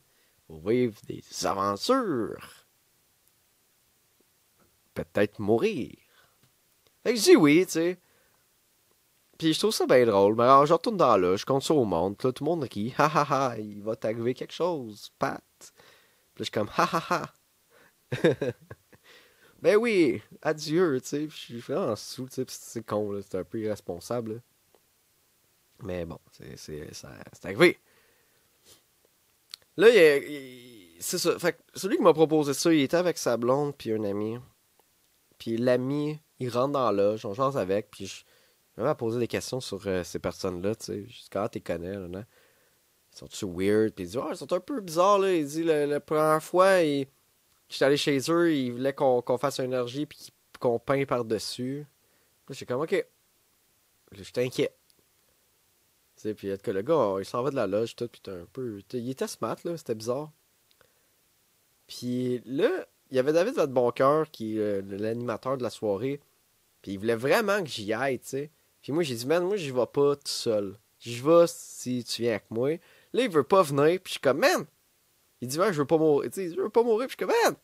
vivre 0.50 1.00
des 1.06 1.24
aventures. 1.46 2.66
Peut-être 4.92 5.38
mourir. 5.38 5.96
Fait 7.02 7.14
que 7.14 7.18
je 7.18 7.24
dis 7.24 7.36
oui, 7.36 7.64
tu 7.64 7.72
sais. 7.72 7.98
Puis 9.38 9.54
je 9.54 9.58
trouve 9.58 9.72
ça 9.72 9.86
bien 9.86 10.04
drôle. 10.04 10.34
Mais 10.34 10.42
alors, 10.42 10.66
je 10.66 10.74
retourne 10.74 10.98
dans 10.98 11.16
là, 11.16 11.34
je 11.36 11.46
compte 11.46 11.62
ça 11.62 11.72
au 11.72 11.86
monde. 11.86 12.16
Là, 12.22 12.30
tout 12.30 12.44
le 12.44 12.50
monde 12.50 12.68
rit. 12.70 12.92
Ha 12.98 13.06
ha 13.06 13.26
ha, 13.30 13.58
il 13.58 13.82
va 13.82 13.96
t'arriver 13.96 14.34
quelque 14.34 14.52
chose, 14.52 15.10
Pat. 15.18 15.42
Je 16.40 16.44
suis 16.44 16.50
comme 16.50 16.70
ha 16.76 16.84
ha 16.84 17.04
ha. 17.10 17.34
ben 19.62 19.76
oui, 19.76 20.22
adieu, 20.42 21.00
tu 21.00 21.08
sais. 21.08 21.28
Je 21.28 21.36
suis 21.36 21.60
vraiment 21.60 21.94
sous, 21.94 22.26
tu 22.28 22.34
sais. 22.34 22.44
C'est 22.48 22.84
con, 22.84 23.12
là. 23.12 23.20
C'est 23.22 23.38
un 23.38 23.44
peu 23.44 23.60
irresponsable. 23.60 24.42
Mais 25.82 26.04
bon, 26.04 26.18
c'est 26.32 27.44
arrivé. 27.44 27.78
Là, 29.76 29.88
il, 29.90 30.96
c'est 30.98 31.18
ça. 31.18 31.36
Celui 31.74 31.96
qui 31.96 32.02
m'a 32.02 32.12
proposé 32.12 32.54
ça, 32.54 32.72
il 32.72 32.80
était 32.80 32.96
avec 32.96 33.18
sa 33.18 33.36
blonde 33.36 33.76
puis 33.76 33.92
un 33.92 34.04
ami. 34.04 34.38
Puis 35.38 35.56
l'ami, 35.56 36.20
il 36.38 36.50
rentre 36.50 36.72
dans 36.72 36.90
la 36.90 36.92
loge, 36.92 37.24
on 37.24 37.34
change 37.34 37.56
avec, 37.56 37.90
puis 37.90 38.06
je 38.06 38.24
je 38.80 38.82
vais 38.82 38.94
poser 38.94 39.18
des 39.18 39.28
questions 39.28 39.60
sur 39.60 39.86
euh, 39.86 40.02
ces 40.04 40.18
personnes-là, 40.18 40.74
tu 40.74 40.86
sais. 40.86 41.04
Jusqu'à 41.06 41.48
tu 41.50 41.58
les 41.58 41.62
connais, 41.62 41.92
là, 41.92 42.08
là. 42.08 42.24
Ils 43.12 43.18
sont-tu 43.18 43.44
weird? 43.46 43.92
Puis 43.92 44.04
il 44.04 44.10
dit, 44.10 44.18
oh, 44.18 44.28
ils 44.30 44.36
sont 44.36 44.52
un 44.52 44.60
peu 44.60 44.80
bizarres, 44.80 45.18
là. 45.18 45.34
Il 45.34 45.46
dit, 45.46 45.64
la, 45.64 46.00
première 46.00 46.42
fois, 46.42 46.80
j'étais 46.80 47.84
allé 47.84 47.96
chez 47.96 48.18
eux, 48.28 48.54
ils 48.54 48.72
voulaient 48.72 48.94
qu'on 48.94 49.38
fasse 49.38 49.58
une 49.58 49.66
énergie 49.66 50.06
puis 50.06 50.28
qu'on 50.58 50.78
peint 50.78 51.04
par-dessus. 51.04 51.86
Là, 52.48 52.54
j'étais 52.54 52.66
comme, 52.66 52.82
ok. 52.82 52.92
Là, 52.92 54.18
j'étais 54.22 54.44
inquiet. 54.44 54.74
Tu 56.16 56.22
sais, 56.22 56.34
puis 56.34 56.52
en 56.52 56.72
le 56.72 56.82
gars, 56.82 57.16
il 57.18 57.24
s'en 57.24 57.42
va 57.42 57.50
de 57.50 57.56
la 57.56 57.66
loge, 57.66 57.96
tout, 57.96 58.08
puis 58.08 58.20
un 58.26 58.44
peu... 58.52 58.82
Il 58.92 59.10
était 59.10 59.26
smart, 59.26 59.56
là, 59.64 59.76
c'était 59.76 59.94
bizarre. 59.94 60.30
Puis 61.86 62.42
là, 62.44 62.86
il 63.10 63.16
y 63.16 63.18
avait 63.18 63.32
David 63.32 63.54
Vadeboncoeur, 63.54 64.30
qui 64.30 64.58
est 64.58 64.82
l'animateur 64.82 65.56
de 65.56 65.62
la 65.62 65.70
soirée, 65.70 66.20
puis 66.82 66.92
il 66.92 66.98
voulait 66.98 67.16
vraiment 67.16 67.62
que 67.62 67.68
j'y 67.68 67.92
aille, 67.92 68.18
tu 68.20 68.28
sais. 68.28 68.50
Puis 68.82 68.92
moi, 68.92 69.02
j'ai 69.02 69.14
dit, 69.14 69.26
man, 69.26 69.44
moi, 69.44 69.56
j'y 69.56 69.70
vais 69.70 69.86
pas 69.86 70.16
tout 70.16 70.22
seul. 70.24 70.78
J'y 70.98 71.20
vais 71.20 71.46
si 71.46 72.04
tu 72.04 72.22
viens 72.22 72.32
avec 72.32 72.50
moi. 72.50 72.76
Là, 73.12 73.22
il 73.22 73.30
veut 73.30 73.44
pas 73.44 73.62
venir, 73.62 74.00
puis 74.00 74.06
je 74.06 74.10
suis 74.12 74.20
comme, 74.20 74.38
man! 74.38 74.66
Il 75.40 75.48
dit, 75.48 75.58
ouais, 75.58 75.72
je 75.72 75.78
veux 75.78 75.86
pas 75.86 75.98
mourir. 75.98 76.30
Tu 76.30 76.48
sais, 76.48 76.54
je 76.54 76.60
veux 76.60 76.68
pas 76.68 76.82
mourir, 76.82 77.08
puis 77.08 77.16
je 77.18 77.24
suis 77.24 77.32
comme, 77.32 77.42
man! 77.44 77.56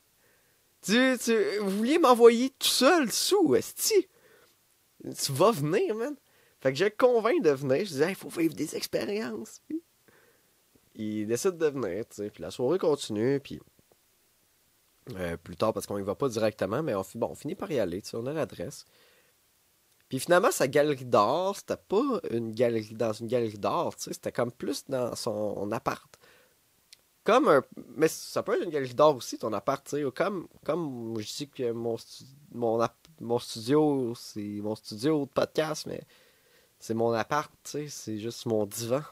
Tu, 0.82 1.18
tu, 1.22 1.58
vous 1.58 1.78
vouliez 1.78 1.98
m'envoyer 1.98 2.50
tout 2.50 2.68
seul 2.68 3.10
sous, 3.10 3.54
esti? 3.54 4.08
Tu 5.02 5.32
vas 5.32 5.52
venir, 5.52 5.94
man! 5.94 6.16
Fait 6.60 6.72
que 6.72 6.78
je 6.78 6.86
convainc 6.86 7.42
de 7.42 7.50
venir. 7.50 7.84
Je 7.84 7.94
dis, 7.94 8.02
il 8.08 8.14
faut 8.14 8.28
vivre 8.28 8.54
des 8.54 8.76
expériences. 8.76 9.60
Il 10.94 11.26
décide 11.26 11.58
de 11.58 11.66
venir, 11.66 12.06
tu 12.08 12.16
sais. 12.16 12.30
Puis 12.30 12.42
la 12.42 12.50
soirée 12.50 12.78
continue, 12.78 13.38
puis 13.40 13.60
euh, 15.16 15.36
plus 15.36 15.56
tard, 15.56 15.72
parce 15.72 15.86
qu'on 15.86 15.98
y 15.98 16.02
va 16.02 16.14
pas 16.14 16.28
directement, 16.28 16.82
mais 16.82 16.94
on, 16.94 17.04
bon, 17.14 17.28
on 17.30 17.34
finit 17.34 17.54
par 17.54 17.70
y 17.70 17.78
aller, 17.78 18.02
tu 18.02 18.10
sais, 18.10 18.16
on 18.16 18.26
a 18.26 18.32
l'adresse. 18.32 18.86
Puis 20.08 20.20
finalement, 20.20 20.52
sa 20.52 20.68
galerie 20.68 21.04
d'art, 21.04 21.56
c'était 21.56 21.76
pas 21.76 22.20
une 22.30 22.52
galerie 22.52 22.94
dans 22.94 23.12
une 23.12 23.26
galerie 23.26 23.58
d'art, 23.58 23.94
c'était 23.96 24.32
comme 24.32 24.52
plus 24.52 24.84
dans 24.88 25.16
son 25.16 25.70
appart. 25.72 26.06
Comme 27.24 27.48
un. 27.48 27.62
Mais 27.96 28.06
ça 28.06 28.44
peut 28.44 28.54
être 28.54 28.62
une 28.62 28.70
galerie 28.70 28.94
d'art 28.94 29.16
aussi, 29.16 29.36
ton 29.36 29.52
appart, 29.52 29.84
tu 29.84 29.96
sais. 29.96 30.04
Comme, 30.14 30.46
comme 30.64 31.18
je 31.18 31.36
dis 31.36 31.48
que 31.48 31.72
mon, 31.72 31.96
mon, 32.52 32.86
mon 33.20 33.38
studio, 33.40 34.14
c'est 34.14 34.60
mon 34.62 34.76
studio 34.76 35.26
de 35.26 35.30
podcast, 35.30 35.86
mais 35.86 36.02
c'est 36.78 36.94
mon 36.94 37.12
appart, 37.12 37.50
tu 37.64 37.70
sais, 37.70 37.88
c'est 37.88 38.18
juste 38.18 38.46
mon 38.46 38.64
divan. 38.64 39.02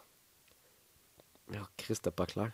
Oh, 1.52 1.56
Christ, 1.76 2.02
c'était 2.04 2.12
pas 2.12 2.26
clair. 2.26 2.52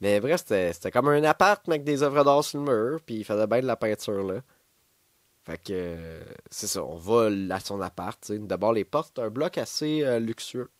Mais 0.00 0.18
vrai, 0.18 0.36
c'était 0.36 0.90
comme 0.90 1.08
un 1.08 1.22
appart, 1.24 1.66
mais 1.68 1.74
avec 1.74 1.84
des 1.84 2.02
œuvres 2.02 2.24
d'art 2.24 2.42
sur 2.42 2.60
le 2.60 2.64
mur, 2.64 3.00
puis 3.00 3.16
il 3.16 3.24
faisait 3.24 3.46
bien 3.46 3.60
de 3.60 3.66
la 3.66 3.76
peinture, 3.76 4.24
là. 4.24 4.40
Fait 5.48 5.56
que, 5.56 6.20
c'est 6.50 6.66
ça, 6.66 6.84
on 6.84 6.96
va 6.96 7.30
à 7.54 7.60
son 7.60 7.80
appart. 7.80 8.30
D'abord, 8.32 8.74
les 8.74 8.84
portes, 8.84 9.14
c'est 9.16 9.22
un 9.22 9.30
bloc 9.30 9.56
assez 9.56 10.04
euh, 10.04 10.18
luxueux. 10.18 10.70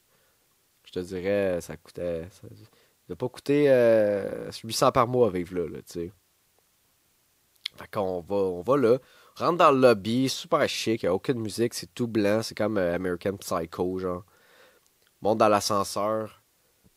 Je 0.85 0.93
te 0.93 0.99
dirais, 0.99 1.59
ça 1.63 1.79
coûtait... 1.79 2.29
Ça, 2.31 2.49
ça 3.09 3.17
pas 3.17 3.29
coûté 3.31 3.63
800 4.63 4.87
euh, 4.87 4.91
par 4.91 5.09
mois 5.09 5.29
à 5.29 5.31
vivre 5.31 5.55
là, 5.55 5.69
là 5.69 5.79
tu 5.79 5.93
sais. 5.93 6.13
Fait 7.77 7.91
qu'on 7.91 8.21
va, 8.21 8.37
on 8.37 8.61
va 8.61 8.77
là, 8.77 8.99
rentre 9.37 9.57
dans 9.57 9.71
le 9.71 9.81
lobby, 9.81 10.29
super 10.29 10.69
chic, 10.69 11.03
il 11.03 11.07
n'y 11.07 11.09
a 11.09 11.15
aucune 11.15 11.41
musique, 11.41 11.73
c'est 11.73 11.95
tout 11.95 12.07
blanc, 12.07 12.43
c'est 12.43 12.55
comme 12.57 12.77
euh, 12.77 12.95
American 12.95 13.39
Psycho, 13.39 13.99
genre. 13.99 14.25
Monte 15.23 15.39
dans 15.39 15.49
l'ascenseur. 15.49 16.43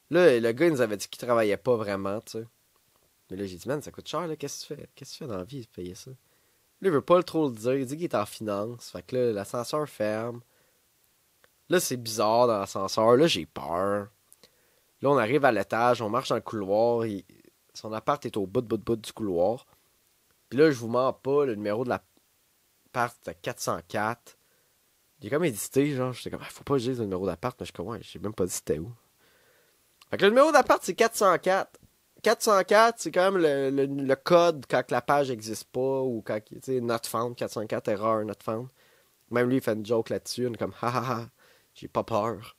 Là, 0.10 0.38
le 0.40 0.52
gars, 0.52 0.66
il 0.66 0.74
nous 0.74 0.82
avait 0.82 0.98
dit 0.98 1.08
qu'il 1.08 1.26
travaillait 1.26 1.56
pas 1.56 1.78
vraiment, 1.78 2.20
tu 2.20 2.40
sais. 2.40 2.46
Mais 3.30 3.38
là, 3.38 3.46
j'ai 3.46 3.56
dit, 3.56 3.68
man, 3.70 3.82
ça 3.82 3.92
coûte 3.92 4.10
cher, 4.10 4.28
là, 4.28 4.36
qu'est-ce 4.36 4.68
que 4.68 4.74
tu 4.74 4.82
fais? 4.82 4.90
Qu'est-ce 4.94 5.12
que 5.12 5.18
tu 5.18 5.24
fais 5.24 5.30
dans 5.30 5.38
la 5.38 5.46
vie 5.46 5.62
de 5.62 5.68
payer 5.68 5.96
ça? 5.96 6.12
Là, 6.82 6.90
il 6.90 6.92
veut 6.92 7.02
pas 7.02 7.22
trop 7.22 7.48
le 7.48 7.54
dire, 7.54 7.76
il 7.76 7.86
dit 7.86 7.96
qu'il 7.96 8.06
est 8.06 8.16
en 8.16 8.26
finance, 8.26 8.90
fait 8.90 9.04
que 9.04 9.16
là, 9.16 9.32
l'ascenseur 9.34 9.88
ferme. 9.88 10.42
Là, 11.70 11.80
c'est 11.80 11.98
bizarre 11.98 12.48
dans 12.48 12.60
l'ascenseur, 12.60 13.16
là, 13.18 13.28
j'ai 13.28 13.46
peur. 13.46 14.08
Là, 15.02 15.10
on 15.10 15.18
arrive 15.18 15.46
à 15.46 15.52
l'étage, 15.52 16.02
on 16.02 16.10
marche 16.10 16.30
dans 16.30 16.36
le 16.36 16.42
couloir, 16.42 17.06
son 17.74 17.94
appart 17.94 18.26
est 18.26 18.36
au 18.36 18.48
bout, 18.48 18.62
de 18.62 18.68
bout, 18.68 18.78
bout 18.78 18.96
du 18.96 19.14
couloir. 19.14 19.66
Puis 20.50 20.60
là, 20.60 20.70
je 20.72 20.78
vous 20.78 20.88
mens 20.88 21.14
pas, 21.14 21.46
le 21.46 21.56
numéro 21.56 21.84
de 21.84 21.90
l'appart, 21.90 23.16
c'était 23.18 23.36
404. 23.36 24.38
J'ai 25.22 25.30
comme 25.30 25.46
hésité, 25.46 25.94
genre, 25.96 26.14
j'étais 26.14 26.32
comme, 26.32 26.42
ah, 26.44 26.50
faut 26.50 26.64
pas 26.64 26.74
que 26.74 26.80
je 26.80 26.90
dise 26.90 27.00
le 27.00 27.06
numéro 27.06 27.26
d'appart, 27.28 27.56
mais 27.60 27.66
je 27.66 27.74
comme, 27.74 27.88
ouais, 27.88 28.00
j'ai 28.02 28.20
même 28.20 28.34
pas 28.34 28.46
dit 28.46 28.52
c'était 28.52 28.80
où. 28.80 28.92
Fait 30.10 30.18
que 30.18 30.24
le 30.24 30.32
numéro 30.32 30.52
d'appart, 30.52 30.84
c'est 30.84 30.96
404. 30.96 31.80
404, 32.22 32.96
c'est 33.00 33.12
quand 33.12 33.32
même 33.32 33.42
le, 33.42 34.16
code 34.16 34.66
quand 34.70 34.90
la 34.92 35.02
page 35.02 35.30
n'existe 35.30 35.66
pas 35.66 36.02
ou 36.02 36.22
quand, 36.26 36.40
tu 36.46 36.60
sais, 36.62 36.82
not 36.82 37.06
found, 37.06 37.36
404 37.36 37.88
erreur, 37.90 38.26
not 38.26 38.34
found. 38.44 38.68
Même 39.32 39.50
lui, 39.50 39.58
il 39.58 39.62
fait 39.62 39.74
une 39.74 39.86
joke 39.86 40.10
là-dessus, 40.10 40.50
comme, 40.58 40.74
ha 40.82 40.88
ha 40.88 41.12
ha, 41.12 41.30
j'ai 41.74 41.88
pas 41.88 42.04
peur. 42.04 42.56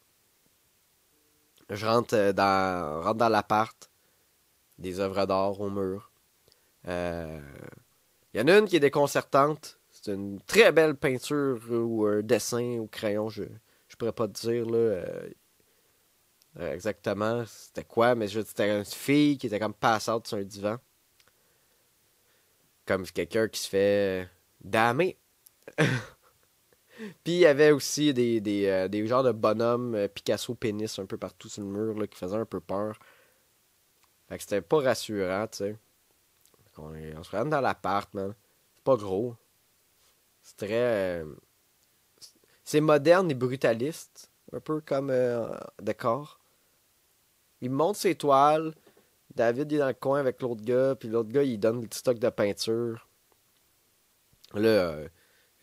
Je 1.71 1.87
rentre 1.87 2.14
euh, 2.14 2.33
dans, 2.33 3.02
rentre 3.02 3.19
dans 3.19 3.28
l'appart, 3.28 3.90
des 4.78 5.00
œuvres 5.00 5.26
d'art 5.26 5.61
au 5.61 5.71
mur. 5.71 6.11
Il 6.85 6.90
euh, 6.90 7.40
y 8.35 8.40
en 8.40 8.49
a 8.49 8.59
une 8.59 8.66
qui 8.66 8.76
est 8.76 8.81
déconcertante. 8.81 9.78
C'est 9.90 10.12
une 10.12 10.40
très 10.42 10.73
belle 10.73 10.97
peinture 10.97 11.61
ou 11.71 12.07
un 12.07 12.23
dessin 12.23 12.78
au 12.78 12.87
crayon, 12.87 13.28
je 13.28 13.45
je 13.92 13.97
pourrais 13.97 14.12
pas 14.12 14.26
te 14.26 14.40
dire 14.40 14.64
là, 14.64 14.78
euh, 14.78 15.28
exactement 16.61 17.44
c'était 17.47 17.85
quoi, 17.85 18.14
mais 18.14 18.28
c'était 18.28 18.76
une 18.76 18.85
fille 18.85 19.38
qui 19.38 19.47
était 19.47 19.59
comme 19.59 19.75
passante 19.75 20.26
sur 20.26 20.38
un 20.38 20.42
divan. 20.42 20.76
Comme 22.87 23.06
quelqu'un 23.06 23.49
qui 23.49 23.61
se 23.61 23.68
fait 23.68 24.28
damer. 24.61 25.16
Puis 27.25 27.35
il 27.35 27.38
y 27.38 27.47
avait 27.47 27.71
aussi 27.71 28.12
des, 28.12 28.40
des, 28.40 28.66
euh, 28.66 28.88
des 28.88 29.06
genres 29.06 29.23
de 29.23 29.32
bonhommes 29.32 29.94
euh, 29.94 30.09
Picasso 30.09 30.54
pénis 30.54 30.99
un 30.99 31.06
peu 31.06 31.16
partout 31.16 31.49
sur 31.49 31.62
le 31.62 31.68
mur 31.68 31.99
là, 31.99 32.06
qui 32.06 32.18
faisaient 32.18 32.37
un 32.37 32.44
peu 32.44 32.61
peur. 32.61 32.99
Fait 34.28 34.37
que 34.37 34.42
c'était 34.42 34.61
pas 34.61 34.80
rassurant, 34.80 35.47
tu 35.47 35.59
sais. 35.59 35.76
On, 36.78 37.23
se 37.23 37.30
rentre 37.30 37.50
dans 37.50 37.61
l'appart, 37.61 38.12
man. 38.14 38.35
C'est 38.75 38.85
pas 38.85 38.97
gros. 38.97 39.37
C'est 40.42 40.56
très. 40.56 41.21
Euh, 41.23 41.35
c'est 42.64 42.80
moderne 42.80 43.30
et 43.30 43.35
brutaliste. 43.35 44.30
Un 44.52 44.61
peu 44.61 44.80
comme 44.80 45.12
décor. 45.80 46.41
Il 47.62 47.71
monte 47.71 47.97
ses 47.97 48.14
toiles. 48.14 48.75
David 49.35 49.73
est 49.73 49.78
dans 49.78 49.87
le 49.87 49.95
coin 49.95 50.21
avec 50.21 50.42
l'autre 50.42 50.62
gars. 50.62 50.95
Puis 50.95 51.09
l'autre 51.09 51.31
gars, 51.31 51.42
il 51.42 51.59
donne 51.59 51.81
le 51.81 51.87
petit 51.87 52.00
stock 52.00 52.19
de 52.19 52.28
peinture. 52.28 53.09
Là, 54.54 54.99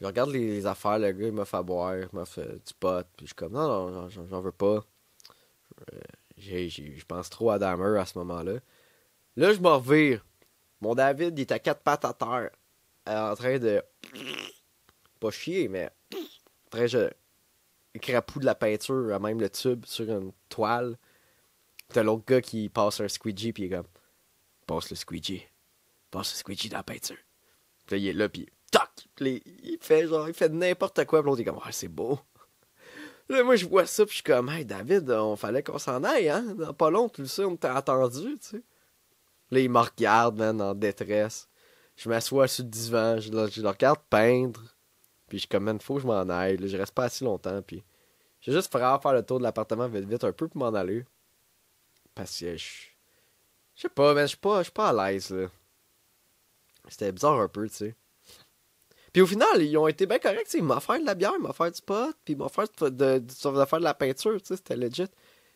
je 0.01 0.05
regarde 0.05 0.31
les, 0.31 0.65
affaires, 0.65 0.97
le 0.97 1.11
gars, 1.11 1.27
il 1.27 1.33
m'a 1.33 1.45
fait 1.45 1.61
boire, 1.61 1.97
il 1.97 2.07
m'a 2.13 2.25
fait 2.25 2.65
du 2.65 2.73
pot, 2.79 3.05
puis 3.17 3.25
je 3.25 3.27
suis 3.27 3.35
comme, 3.35 3.53
non, 3.53 3.89
non, 3.89 4.09
j'en 4.09 4.41
veux 4.41 4.51
pas. 4.51 4.83
Euh, 5.93 5.99
je 6.37 7.05
pense 7.05 7.29
trop 7.29 7.51
à 7.51 7.59
Damer 7.59 7.99
à 7.99 8.05
ce 8.05 8.17
moment-là. 8.19 8.59
Là, 9.35 9.53
je 9.53 9.59
m'en 9.59 9.77
revire. 9.77 10.25
Mon 10.81 10.95
David, 10.95 11.37
il 11.37 11.41
est 11.41 11.51
à 11.51 11.59
quatre 11.59 11.81
pattes 11.81 12.05
à 12.05 12.13
terre, 12.13 12.49
en 13.05 13.35
train 13.35 13.59
de. 13.59 13.83
Pas 15.19 15.31
chier, 15.31 15.67
mais. 15.67 15.89
En 16.13 16.69
train 16.71 16.85
de. 16.85 17.11
Crapou 18.01 18.39
de 18.39 18.45
la 18.45 18.55
peinture, 18.55 19.13
à 19.13 19.19
même 19.19 19.41
le 19.41 19.49
tube, 19.49 19.85
sur 19.85 20.09
une 20.09 20.31
toile. 20.47 20.97
T'as 21.89 22.03
l'autre 22.03 22.23
gars 22.25 22.41
qui 22.41 22.69
passe 22.69 23.01
un 23.01 23.07
squeegee, 23.07 23.51
puis 23.51 23.63
il 23.63 23.65
est 23.73 23.75
comme. 23.75 23.87
Passe 24.67 24.89
le 24.89 24.95
squeegee. 24.95 25.47
Passe 26.11 26.33
le 26.33 26.37
squeegee 26.37 26.69
dans 26.69 26.77
la 26.77 26.83
peinture. 26.83 27.17
Puis 27.85 27.95
là, 27.95 27.97
il 27.97 28.07
est 28.07 28.13
là, 28.13 28.29
puis 28.29 28.47
toc! 28.71 28.89
il 29.19 29.77
fait 29.81 30.07
genre, 30.07 30.27
il 30.27 30.33
fait 30.33 30.49
n'importe 30.49 31.05
quoi, 31.05 31.21
puis 31.21 31.29
l'autre 31.29 31.41
est 31.41 31.45
comme, 31.45 31.59
ah, 31.63 31.71
c'est 31.71 31.87
beau. 31.87 32.19
Là, 33.29 33.43
moi, 33.43 33.55
je 33.55 33.65
vois 33.65 33.85
ça, 33.85 34.05
puis 34.05 34.11
je 34.11 34.15
suis 34.15 34.23
comme, 34.23 34.49
hey, 34.49 34.65
David, 34.65 35.09
on 35.11 35.35
fallait 35.35 35.61
qu'on 35.61 35.77
s'en 35.77 36.03
aille, 36.03 36.29
hein? 36.29 36.55
Dans 36.55 36.73
pas 36.73 36.89
long, 36.89 37.11
le 37.17 37.25
sais, 37.25 37.43
on 37.45 37.55
t'a 37.55 37.75
attendu, 37.75 38.37
tu 38.39 38.49
sais. 38.49 38.63
Là, 39.51 39.59
il 39.59 39.69
me 39.69 39.79
regarde, 39.79 40.37
man, 40.37 40.61
en 40.61 40.73
détresse. 40.73 41.47
Je 41.95 42.09
m'assois 42.09 42.47
sur 42.47 42.63
le 42.63 42.69
divan, 42.69 43.19
je, 43.19 43.31
le 43.31 43.67
regarde 43.67 43.99
peindre. 44.09 44.61
Puis 45.27 45.37
je 45.37 45.41
suis 45.41 45.47
comme, 45.47 45.65
man, 45.65 45.79
faut 45.79 45.95
que 45.95 46.01
je 46.01 46.07
m'en 46.07 46.27
aille. 46.29 46.57
Là, 46.57 46.67
je 46.67 46.77
reste 46.77 46.93
pas 46.93 47.05
assez 47.05 47.25
longtemps, 47.25 47.61
puis 47.61 47.83
j'ai 48.41 48.51
juste 48.51 48.71
faire 48.71 49.01
faire 49.01 49.13
le 49.13 49.23
tour 49.23 49.39
de 49.39 49.43
l'appartement 49.43 49.87
vite 49.87 50.05
vite 50.05 50.23
un 50.23 50.31
peu 50.31 50.47
pour 50.47 50.57
m'en 50.57 50.73
aller. 50.73 51.05
Parce 52.19 52.37
que 52.37 52.57
je. 52.57 52.67
Sais 53.77 53.87
pas, 53.87 54.13
mais 54.13 54.23
je 54.23 54.27
suis 54.27 54.37
pas, 54.37 54.61
pas 54.65 54.89
à 54.89 55.11
l'aise, 55.11 55.29
là. 55.29 55.47
C'était 56.89 57.13
bizarre 57.13 57.39
un 57.39 57.47
peu, 57.47 57.69
tu 57.69 57.75
sais. 57.75 57.95
Puis 59.13 59.21
au 59.21 59.25
final, 59.25 59.63
ils 59.63 59.77
ont 59.77 59.87
été 59.87 60.05
bien 60.05 60.19
corrects. 60.19 60.53
Ils 60.53 60.61
m'ont 60.61 60.75
offert 60.75 60.99
de 60.99 61.05
la 61.05 61.15
bière, 61.15 61.31
ils 61.37 61.41
m'ont 61.41 61.49
offert 61.49 61.71
du 61.71 61.81
pot, 61.81 62.13
puis 62.25 62.33
ils 62.33 62.37
m'ont 62.37 62.47
offert 62.47 62.65
de, 62.81 62.89
de, 62.89 63.19
de, 63.19 63.77
de 63.77 63.83
la 63.83 63.93
peinture. 63.93 64.37
C'était 64.43 64.75
legit. 64.75 65.07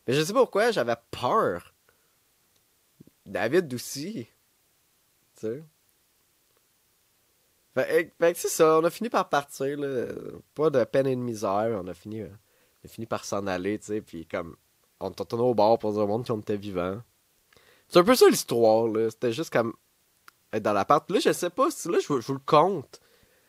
Mais 0.07 0.13
je 0.13 0.23
sais 0.23 0.31
pourquoi, 0.31 0.71
j'avais 0.71 0.95
peur. 1.11 1.73
David 3.25 3.73
aussi. 3.73 4.25
Tu 5.35 5.41
sais. 5.41 5.63
Fait, 7.75 8.13
que 8.17 8.39
c'est 8.39 8.47
ça, 8.47 8.79
on 8.79 8.85
a 8.85 8.89
fini 8.89 9.09
par 9.09 9.27
partir. 9.27 9.77
Là. 9.77 10.13
Pas 10.55 10.69
de 10.69 10.81
peine 10.85 11.07
et 11.07 11.15
de 11.17 11.21
misère. 11.21 11.77
On 11.83 11.87
a 11.87 11.93
fini, 11.93 12.21
euh, 12.21 12.29
on 12.83 12.85
a 12.85 12.87
fini 12.87 13.05
par 13.05 13.25
s'en 13.25 13.47
aller. 13.47 13.79
Tu 13.79 13.87
sais. 13.87 14.01
Puis 14.01 14.25
comme, 14.25 14.55
on 15.03 15.09
retourné 15.09 15.43
au 15.43 15.53
bar 15.53 15.77
pour 15.77 15.93
dire 15.93 16.01
au 16.01 16.07
monde 16.07 16.25
qu'on 16.25 16.39
était 16.39 16.57
vivants. 16.57 17.01
C'est 17.87 17.99
un 17.99 18.03
peu 18.03 18.15
ça 18.15 18.27
l'histoire. 18.29 18.87
là 18.87 19.09
C'était 19.09 19.31
juste 19.31 19.51
comme 19.51 19.73
être 20.51 20.63
dans 20.63 20.73
l'appart. 20.73 21.09
Là, 21.11 21.19
je 21.19 21.31
sais 21.31 21.49
pas 21.49 21.69
si 21.71 21.89
là, 21.89 21.97
je, 21.99 22.07
vous 22.07 22.33
le 22.33 22.39
compte 22.45 22.99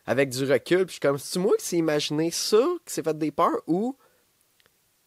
avec 0.06 0.30
du 0.30 0.44
recul. 0.44 0.86
Puis 0.86 0.86
je 0.86 0.92
suis 0.92 1.00
comme, 1.00 1.18
c'est 1.18 1.38
moi 1.38 1.56
qui 1.58 1.64
s'est 1.64 1.76
imaginé 1.76 2.30
ça, 2.30 2.62
qui 2.84 2.92
s'est 2.92 3.02
fait 3.02 3.16
des 3.16 3.30
peurs, 3.30 3.62
ou 3.66 3.96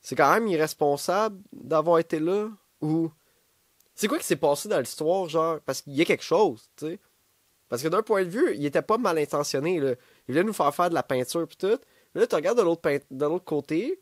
c'est 0.01 0.15
quand 0.15 0.31
même 0.33 0.47
irresponsable 0.47 1.39
d'avoir 1.51 1.99
été 1.99 2.19
là, 2.19 2.49
ou 2.81 3.11
c'est 3.93 4.07
quoi 4.07 4.19
qui 4.19 4.25
s'est 4.25 4.35
passé 4.35 4.69
dans 4.69 4.79
l'histoire, 4.79 5.27
genre, 5.27 5.59
parce 5.65 5.81
qu'il 5.81 5.93
y 5.93 6.01
a 6.01 6.05
quelque 6.05 6.23
chose, 6.23 6.69
tu 6.77 6.85
sais. 6.85 6.99
Parce 7.67 7.81
que 7.81 7.87
d'un 7.89 8.03
point 8.03 8.23
de 8.23 8.29
vue, 8.29 8.55
il 8.55 8.65
était 8.65 8.81
pas 8.81 8.97
mal 8.97 9.17
intentionné. 9.17 9.75
Il 9.75 9.97
voulait 10.27 10.43
nous 10.43 10.53
faire 10.53 10.73
faire 10.73 10.89
de 10.89 10.93
la 10.93 11.03
peinture 11.03 11.45
pis 11.47 11.57
tout. 11.57 11.77
Mais 12.13 12.21
là, 12.21 12.27
tu 12.27 12.35
regardes 12.35 12.57
de 12.57 12.63
l'autre, 12.63 12.89
de 13.11 13.25
l'autre 13.25 13.43
côté, 13.43 13.99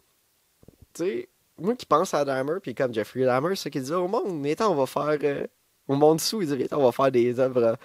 tu 0.94 1.04
sais, 1.04 1.30
moi 1.58 1.76
qui 1.76 1.86
pense 1.86 2.14
à 2.14 2.26
Dahmer, 2.26 2.60
puis 2.62 2.76
comme 2.76 2.94
Jeffrey 2.94 3.24
Dahmer, 3.24 3.56
c'est 3.56 3.70
qu'il 3.70 3.84
dit 3.84 3.94
au 3.94 4.08
monde, 4.08 4.40
mais 4.40 4.62
on 4.62 4.76
va 4.76 4.86
faire. 4.86 5.18
Euh, 5.24 5.48
au 5.88 5.96
monde 5.96 6.20
sous, 6.20 6.42
il 6.42 6.48
dit, 6.48 6.68
on 6.72 6.84
va 6.84 6.92
faire 6.92 7.12
des 7.12 7.40
œuvres. 7.40 7.78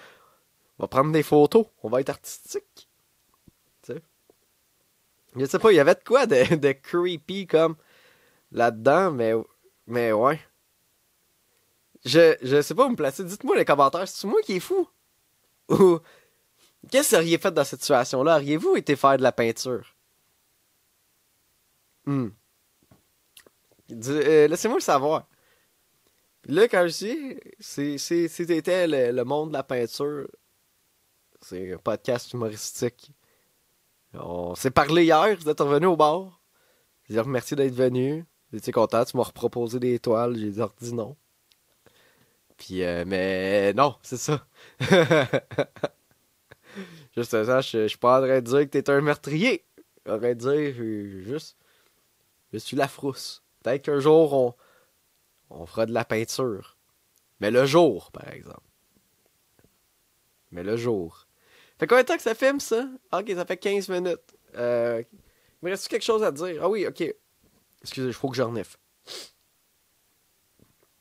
on 0.79 0.83
va 0.83 0.87
prendre 0.87 1.11
des 1.11 1.23
photos, 1.23 1.67
on 1.83 1.89
va 1.89 2.01
être 2.01 2.09
artistique. 2.09 2.89
Je 5.35 5.45
sais 5.45 5.59
pas, 5.59 5.71
il 5.71 5.75
y 5.75 5.79
avait 5.79 5.95
de 5.95 6.03
quoi 6.03 6.25
de, 6.27 6.71
creepy 6.73 7.47
comme 7.47 7.75
là-dedans, 8.51 9.11
mais, 9.11 9.33
mais 9.87 10.11
ouais. 10.11 10.39
Je, 12.03 12.35
je 12.41 12.61
sais 12.61 12.75
pas 12.75 12.85
où 12.85 12.89
me 12.89 12.95
placer. 12.95 13.23
Dites-moi 13.23 13.55
les 13.55 13.65
commentaires, 13.65 14.07
c'est 14.07 14.27
moi 14.27 14.41
qui 14.41 14.53
est 14.53 14.59
fou? 14.59 14.87
Ou 15.69 15.99
qu'est-ce 16.89 17.11
que 17.11 17.15
vous 17.15 17.21
auriez 17.21 17.37
fait 17.37 17.51
dans 17.51 17.63
cette 17.63 17.81
situation-là? 17.81 18.37
Auriez-vous 18.37 18.75
été 18.75 18.95
faire 18.95 19.17
de 19.17 19.23
la 19.23 19.31
peinture? 19.31 19.95
Hmm. 22.05 22.29
Euh, 23.91 24.47
laissez-moi 24.47 24.77
le 24.77 24.81
savoir. 24.83 25.27
là, 26.45 26.67
quand 26.67 26.87
je 26.87 27.05
dis, 27.05 28.29
c'était 28.29 28.87
le, 28.87 29.11
le 29.11 29.23
monde 29.23 29.49
de 29.49 29.53
la 29.53 29.63
peinture, 29.63 30.27
c'est 31.41 31.73
un 31.73 31.77
podcast 31.77 32.31
humoristique 32.33 33.11
On 34.13 34.55
s'est 34.55 34.71
parlé 34.71 35.05
hier, 35.05 35.35
vous 35.39 35.49
êtes 35.49 35.59
revenu 35.59 35.87
au 35.87 35.97
bar. 35.97 36.41
Je 37.09 37.15
vous 37.17 37.23
remercie 37.23 37.55
d'être 37.55 37.73
venu. 37.73 38.25
J'étais 38.53 38.71
content, 38.71 39.03
tu 39.05 39.17
m'as 39.17 39.23
reproposé 39.23 39.79
des 39.79 39.95
étoiles, 39.95 40.35
j'ai 40.37 40.51
dit 40.51 40.93
non. 40.93 41.15
Puis, 42.57 42.83
euh, 42.83 43.05
mais 43.07 43.73
non, 43.73 43.95
c'est 44.03 44.17
ça. 44.17 44.45
juste 47.17 47.31
ça, 47.31 47.61
je, 47.61 47.83
je 47.83 47.87
suis 47.87 47.97
pas 47.97 48.19
en 48.19 48.23
train 48.23 48.41
de 48.41 48.45
dire 48.45 48.59
que 48.59 48.77
t'es 48.77 48.89
un 48.89 49.01
meurtrier. 49.01 49.65
En 50.07 50.17
train 50.19 50.33
dire 50.33 50.73
juste, 51.23 51.57
je 52.53 52.57
suis 52.59 52.77
la 52.77 52.87
frousse. 52.87 53.43
Peut-être 53.63 53.83
qu'un 53.83 53.99
jour, 53.99 54.33
on, 54.33 54.55
on 55.49 55.65
fera 55.65 55.85
de 55.85 55.93
la 55.93 56.05
peinture. 56.05 56.77
Mais 57.39 57.51
le 57.51 57.65
jour, 57.65 58.11
par 58.11 58.27
exemple. 58.29 58.61
Mais 60.51 60.63
le 60.63 60.77
jour. 60.77 61.27
Fait 61.79 61.87
combien 61.87 62.03
de 62.03 62.07
temps 62.07 62.17
que 62.17 62.21
ça 62.21 62.35
filme, 62.35 62.59
ça? 62.59 62.87
Ok, 63.11 63.31
ça 63.33 63.45
fait 63.45 63.57
15 63.57 63.89
minutes. 63.89 64.37
Euh, 64.55 65.01
il 65.11 65.65
me 65.65 65.71
reste 65.71 65.87
quelque 65.87 66.03
chose 66.03 66.23
à 66.23 66.31
dire? 66.31 66.61
Ah 66.63 66.69
oui, 66.69 66.85
ok. 66.85 67.03
Excusez, 67.81 68.07
il 68.07 68.13
faut 68.13 68.29
que 68.29 68.37
je 68.37 68.43
renifle. 68.43 68.77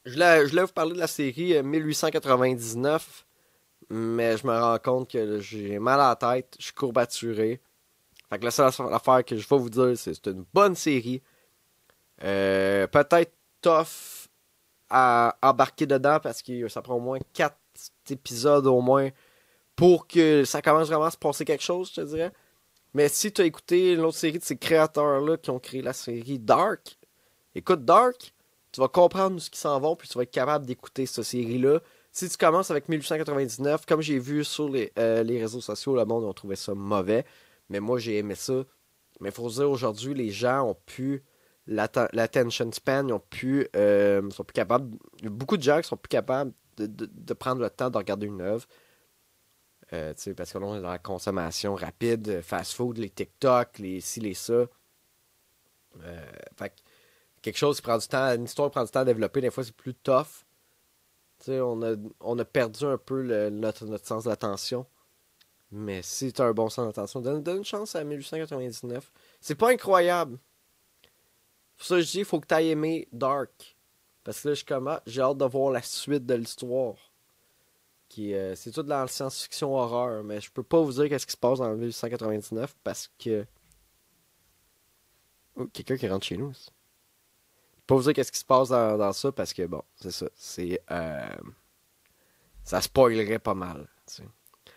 Je 0.05 0.13
voulais, 0.13 0.49
je 0.49 0.59
vous 0.59 0.67
parler 0.69 0.95
de 0.95 0.99
la 0.99 1.07
série 1.07 1.63
1899, 1.63 3.27
euh, 3.91 3.95
mais 3.95 4.39
je 4.39 4.47
me 4.47 4.59
rends 4.59 4.79
compte 4.79 5.11
que 5.11 5.41
j'ai 5.41 5.79
mal 5.79 6.01
à 6.01 6.09
la 6.09 6.17
tête, 6.17 6.57
je 6.59 6.65
suis 6.65 6.73
courbaturé. 6.73 7.61
Fait 8.31 8.39
que 8.39 8.45
la 8.45 8.51
seule 8.51 8.71
affaire 8.93 9.25
que 9.25 9.37
je 9.37 9.47
vais 9.47 9.59
vous 9.59 9.69
dire, 9.69 9.93
c'est 9.97 10.13
que 10.13 10.17
c'est 10.25 10.31
une 10.31 10.47
bonne 10.55 10.75
série. 10.75 11.23
Euh, 12.23 12.87
peut-être 12.87 13.33
tough 13.63 14.29
à 14.89 15.37
embarquer 15.43 15.87
dedans 15.87 16.19
parce 16.23 16.43
que 16.43 16.69
ça 16.69 16.83
prend 16.83 16.95
au 16.97 17.01
moins 17.01 17.19
4 17.33 17.57
épisodes 18.11 18.67
au 18.67 18.81
moins 18.81 19.11
pour 19.77 20.07
que 20.07 20.45
ça 20.45 20.61
commence 20.61 20.89
vraiment 20.89 21.05
à 21.05 21.11
se 21.11 21.17
passer 21.17 21.45
quelque 21.45 21.63
chose, 21.63 21.91
je 21.95 22.03
te 22.03 22.07
dirais. 22.07 22.33
Mais 22.93 23.09
si 23.09 23.33
tu 23.33 23.41
as 23.41 23.45
écouté 23.45 23.95
l'autre 23.95 24.19
série 24.19 24.39
de 24.39 24.45
ces 24.45 24.57
créateurs-là 24.57 25.37
qui 25.37 25.51
ont 25.51 25.61
créé 25.61 25.81
la 25.81 25.93
série 25.93 26.39
Dark, 26.39 26.99
écoute 27.55 27.85
Dark, 27.85 28.35
tu 28.73 28.81
vas 28.81 28.89
comprendre 28.89 29.41
ce 29.41 29.49
qui 29.49 29.59
s'en 29.59 29.79
vont, 29.81 29.97
puis 29.97 30.09
tu 30.09 30.19
vas 30.19 30.25
être 30.25 30.31
capable 30.31 30.67
d'écouter 30.67 31.07
cette 31.07 31.25
série-là. 31.25 31.81
Si 32.13 32.29
tu 32.29 32.37
commences 32.37 32.71
avec 32.71 32.89
1899, 32.89 33.87
comme 33.87 34.01
j'ai 34.01 34.19
vu 34.19 34.45
sur 34.45 34.69
les, 34.69 34.93
euh, 34.99 35.23
les, 35.23 35.41
réseaux 35.41 35.61
sociaux, 35.61 35.95
le 35.95 36.05
monde 36.05 36.29
a 36.29 36.33
trouvé 36.33 36.57
ça 36.57 36.75
mauvais. 36.75 37.25
Mais 37.69 37.79
moi, 37.79 37.99
j'ai 37.99 38.19
aimé 38.19 38.35
ça. 38.35 38.65
Mais 39.21 39.29
il 39.29 39.35
faut 39.35 39.49
dire, 39.49 39.71
aujourd'hui, 39.71 40.15
les 40.15 40.31
gens 40.31 40.63
ont 40.63 40.77
pu 40.87 41.23
l'attention 41.71 42.71
span, 42.73 43.07
ils 43.07 43.13
ont 43.13 43.21
pu, 43.21 43.67
euh, 43.77 44.29
sont 44.31 44.45
plus 44.45 44.53
capables. 44.53 44.97
Beaucoup 45.23 45.57
de 45.57 45.63
gens 45.63 45.81
qui 45.81 45.89
sont 45.89 45.97
plus 45.97 46.09
capables 46.09 46.53
de, 46.77 47.35
prendre 47.35 47.61
le 47.61 47.71
temps 47.71 47.91
de 47.91 47.97
regarder 47.97 48.27
une 48.27 48.41
œuvre. 48.41 48.67
Euh, 49.93 50.15
parce 50.37 50.53
que 50.53 50.59
là, 50.59 50.67
on 50.67 50.77
est 50.77 50.83
dans 50.83 50.91
la 50.91 50.99
consommation 50.99 51.75
rapide, 51.75 52.41
fast 52.43 52.75
food, 52.75 52.99
les 52.99 53.11
TikTok, 53.11 53.79
les 53.79 54.01
ci, 54.01 54.21
les 54.21 54.35
ça. 54.35 54.53
Euh, 54.53 56.31
fait 56.57 56.73
quelque 57.43 57.57
chose 57.57 57.77
qui 57.77 57.83
prend 57.83 57.99
du 57.99 58.07
temps, 58.07 58.35
une 58.35 58.45
histoire 58.45 58.71
prend 58.71 58.85
du 58.85 58.91
temps 58.91 59.01
à 59.01 59.05
développer, 59.05 59.41
des 59.41 59.51
fois 59.51 59.65
c'est 59.65 59.75
plus 59.75 59.95
tough. 59.95 60.45
on 61.49 61.83
a, 61.83 61.97
on 62.21 62.39
a 62.39 62.45
perdu 62.45 62.85
un 62.85 62.99
peu 62.99 63.49
notre, 63.51 63.87
notre 63.87 64.07
sens 64.07 64.25
d'attention. 64.25 64.87
Mais 65.73 66.03
si 66.03 66.33
tu 66.33 66.43
as 66.43 66.47
un 66.47 66.53
bon 66.53 66.69
sens 66.69 66.87
d'attention, 66.87 67.21
donne, 67.21 67.43
donne 67.43 67.59
une 67.59 67.65
chance 67.65 67.97
à 67.97 68.05
1899. 68.05 69.11
C'est 69.41 69.55
pas 69.57 69.71
incroyable. 69.71 70.39
Pour 71.81 71.87
ça, 71.87 71.99
je 71.99 72.11
dis, 72.11 72.19
il 72.19 72.25
faut 72.27 72.39
que 72.39 72.47
tu 72.47 72.55
aies 72.55 72.69
aimé 72.69 73.09
Dark. 73.11 73.75
Parce 74.23 74.43
que 74.43 74.49
là, 74.49 74.55
je 74.55 74.65
comme, 74.67 75.01
j'ai 75.07 75.23
hâte 75.23 75.39
de 75.39 75.47
voir 75.47 75.73
la 75.73 75.81
suite 75.81 76.27
de 76.27 76.35
l'histoire. 76.35 76.97
Qui, 78.07 78.35
euh, 78.35 78.55
c'est 78.55 78.71
tout 78.71 78.83
dans 78.83 79.01
la 79.01 79.09
science-fiction 79.09 79.75
horreur, 79.75 80.23
mais 80.23 80.43
je 80.43 80.51
peux 80.51 80.63
pas 80.63 80.79
vous 80.79 80.93
dire 80.93 81.09
qu'est-ce 81.09 81.25
qui 81.25 81.33
se 81.33 81.39
passe 81.39 81.59
en 81.61 81.75
1899 81.75 82.77
parce 82.85 83.11
que. 83.19 83.47
Oh, 85.57 85.69
quelqu'un 85.73 85.97
qui 85.97 86.07
rentre 86.07 86.27
chez 86.27 86.37
nous. 86.37 86.53
Je 86.53 86.59
peux 86.67 87.83
pas 87.87 87.95
vous 87.95 88.03
dire 88.03 88.13
qu'est-ce 88.13 88.33
qui 88.33 88.41
se 88.41 88.45
passe 88.45 88.69
dans, 88.69 89.13
ça 89.15 89.33
parce 89.33 89.55
que, 89.55 89.65
bon, 89.65 89.83
c'est 89.97 90.11
ça. 90.11 90.29
C'est. 90.35 90.83
Euh, 90.91 91.37
ça 92.63 92.83
spoilerait 92.83 93.39
pas 93.39 93.55
mal. 93.55 93.89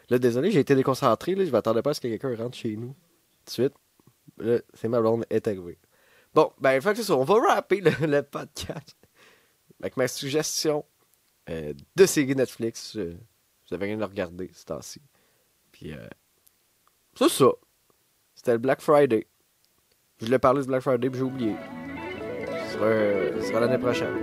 Là, 0.07 0.19
désolé, 0.19 0.51
j'ai 0.51 0.61
été 0.61 0.73
déconcentré. 0.73 1.35
Là, 1.35 1.43
je 1.43 1.51
m'attendais 1.51 1.81
pas 1.81 1.89
à 1.89 1.95
ce 1.95 1.99
que 1.99 2.07
quelqu'un 2.07 2.33
rentre 2.41 2.55
chez 2.55 2.77
nous. 2.77 2.95
De 3.45 3.51
suite. 3.51 3.73
Là, 4.37 4.59
c'est 4.73 4.87
ma 4.87 5.01
blonde 5.01 5.25
est 5.29 5.45
arrivée. 5.49 5.77
Bon, 6.33 6.51
ben, 6.59 6.81
fait 6.81 6.93
que 6.93 7.03
ça. 7.03 7.15
On 7.15 7.23
va 7.23 7.35
rapper 7.39 7.81
le, 7.81 8.21
podcast 8.21 8.97
avec 9.79 9.97
ma 9.97 10.07
suggestion 10.07 10.85
euh, 11.49 11.73
de 11.95 12.05
série 12.05 12.35
Netflix. 12.35 12.95
Euh, 12.95 13.17
vous 13.67 13.75
avez 13.75 13.87
rien 13.87 14.01
à 14.01 14.07
regarder 14.07 14.49
ce 14.53 14.65
temps-ci. 14.65 15.01
Puis, 15.71 15.93
euh, 15.93 16.07
c'est 17.17 17.29
ça. 17.29 17.49
C'était 18.35 18.53
le 18.53 18.57
Black 18.57 18.81
Friday. 18.81 19.27
Je 20.19 20.25
voulais 20.25 20.39
parler 20.39 20.61
de 20.61 20.67
Black 20.67 20.81
Friday, 20.81 21.09
puis 21.09 21.19
j'ai 21.19 21.25
oublié. 21.25 21.55
Ce 22.71 23.47
sera 23.47 23.59
l'année 23.59 23.77
prochaine. 23.77 24.15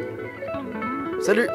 Salut! 1.21 1.49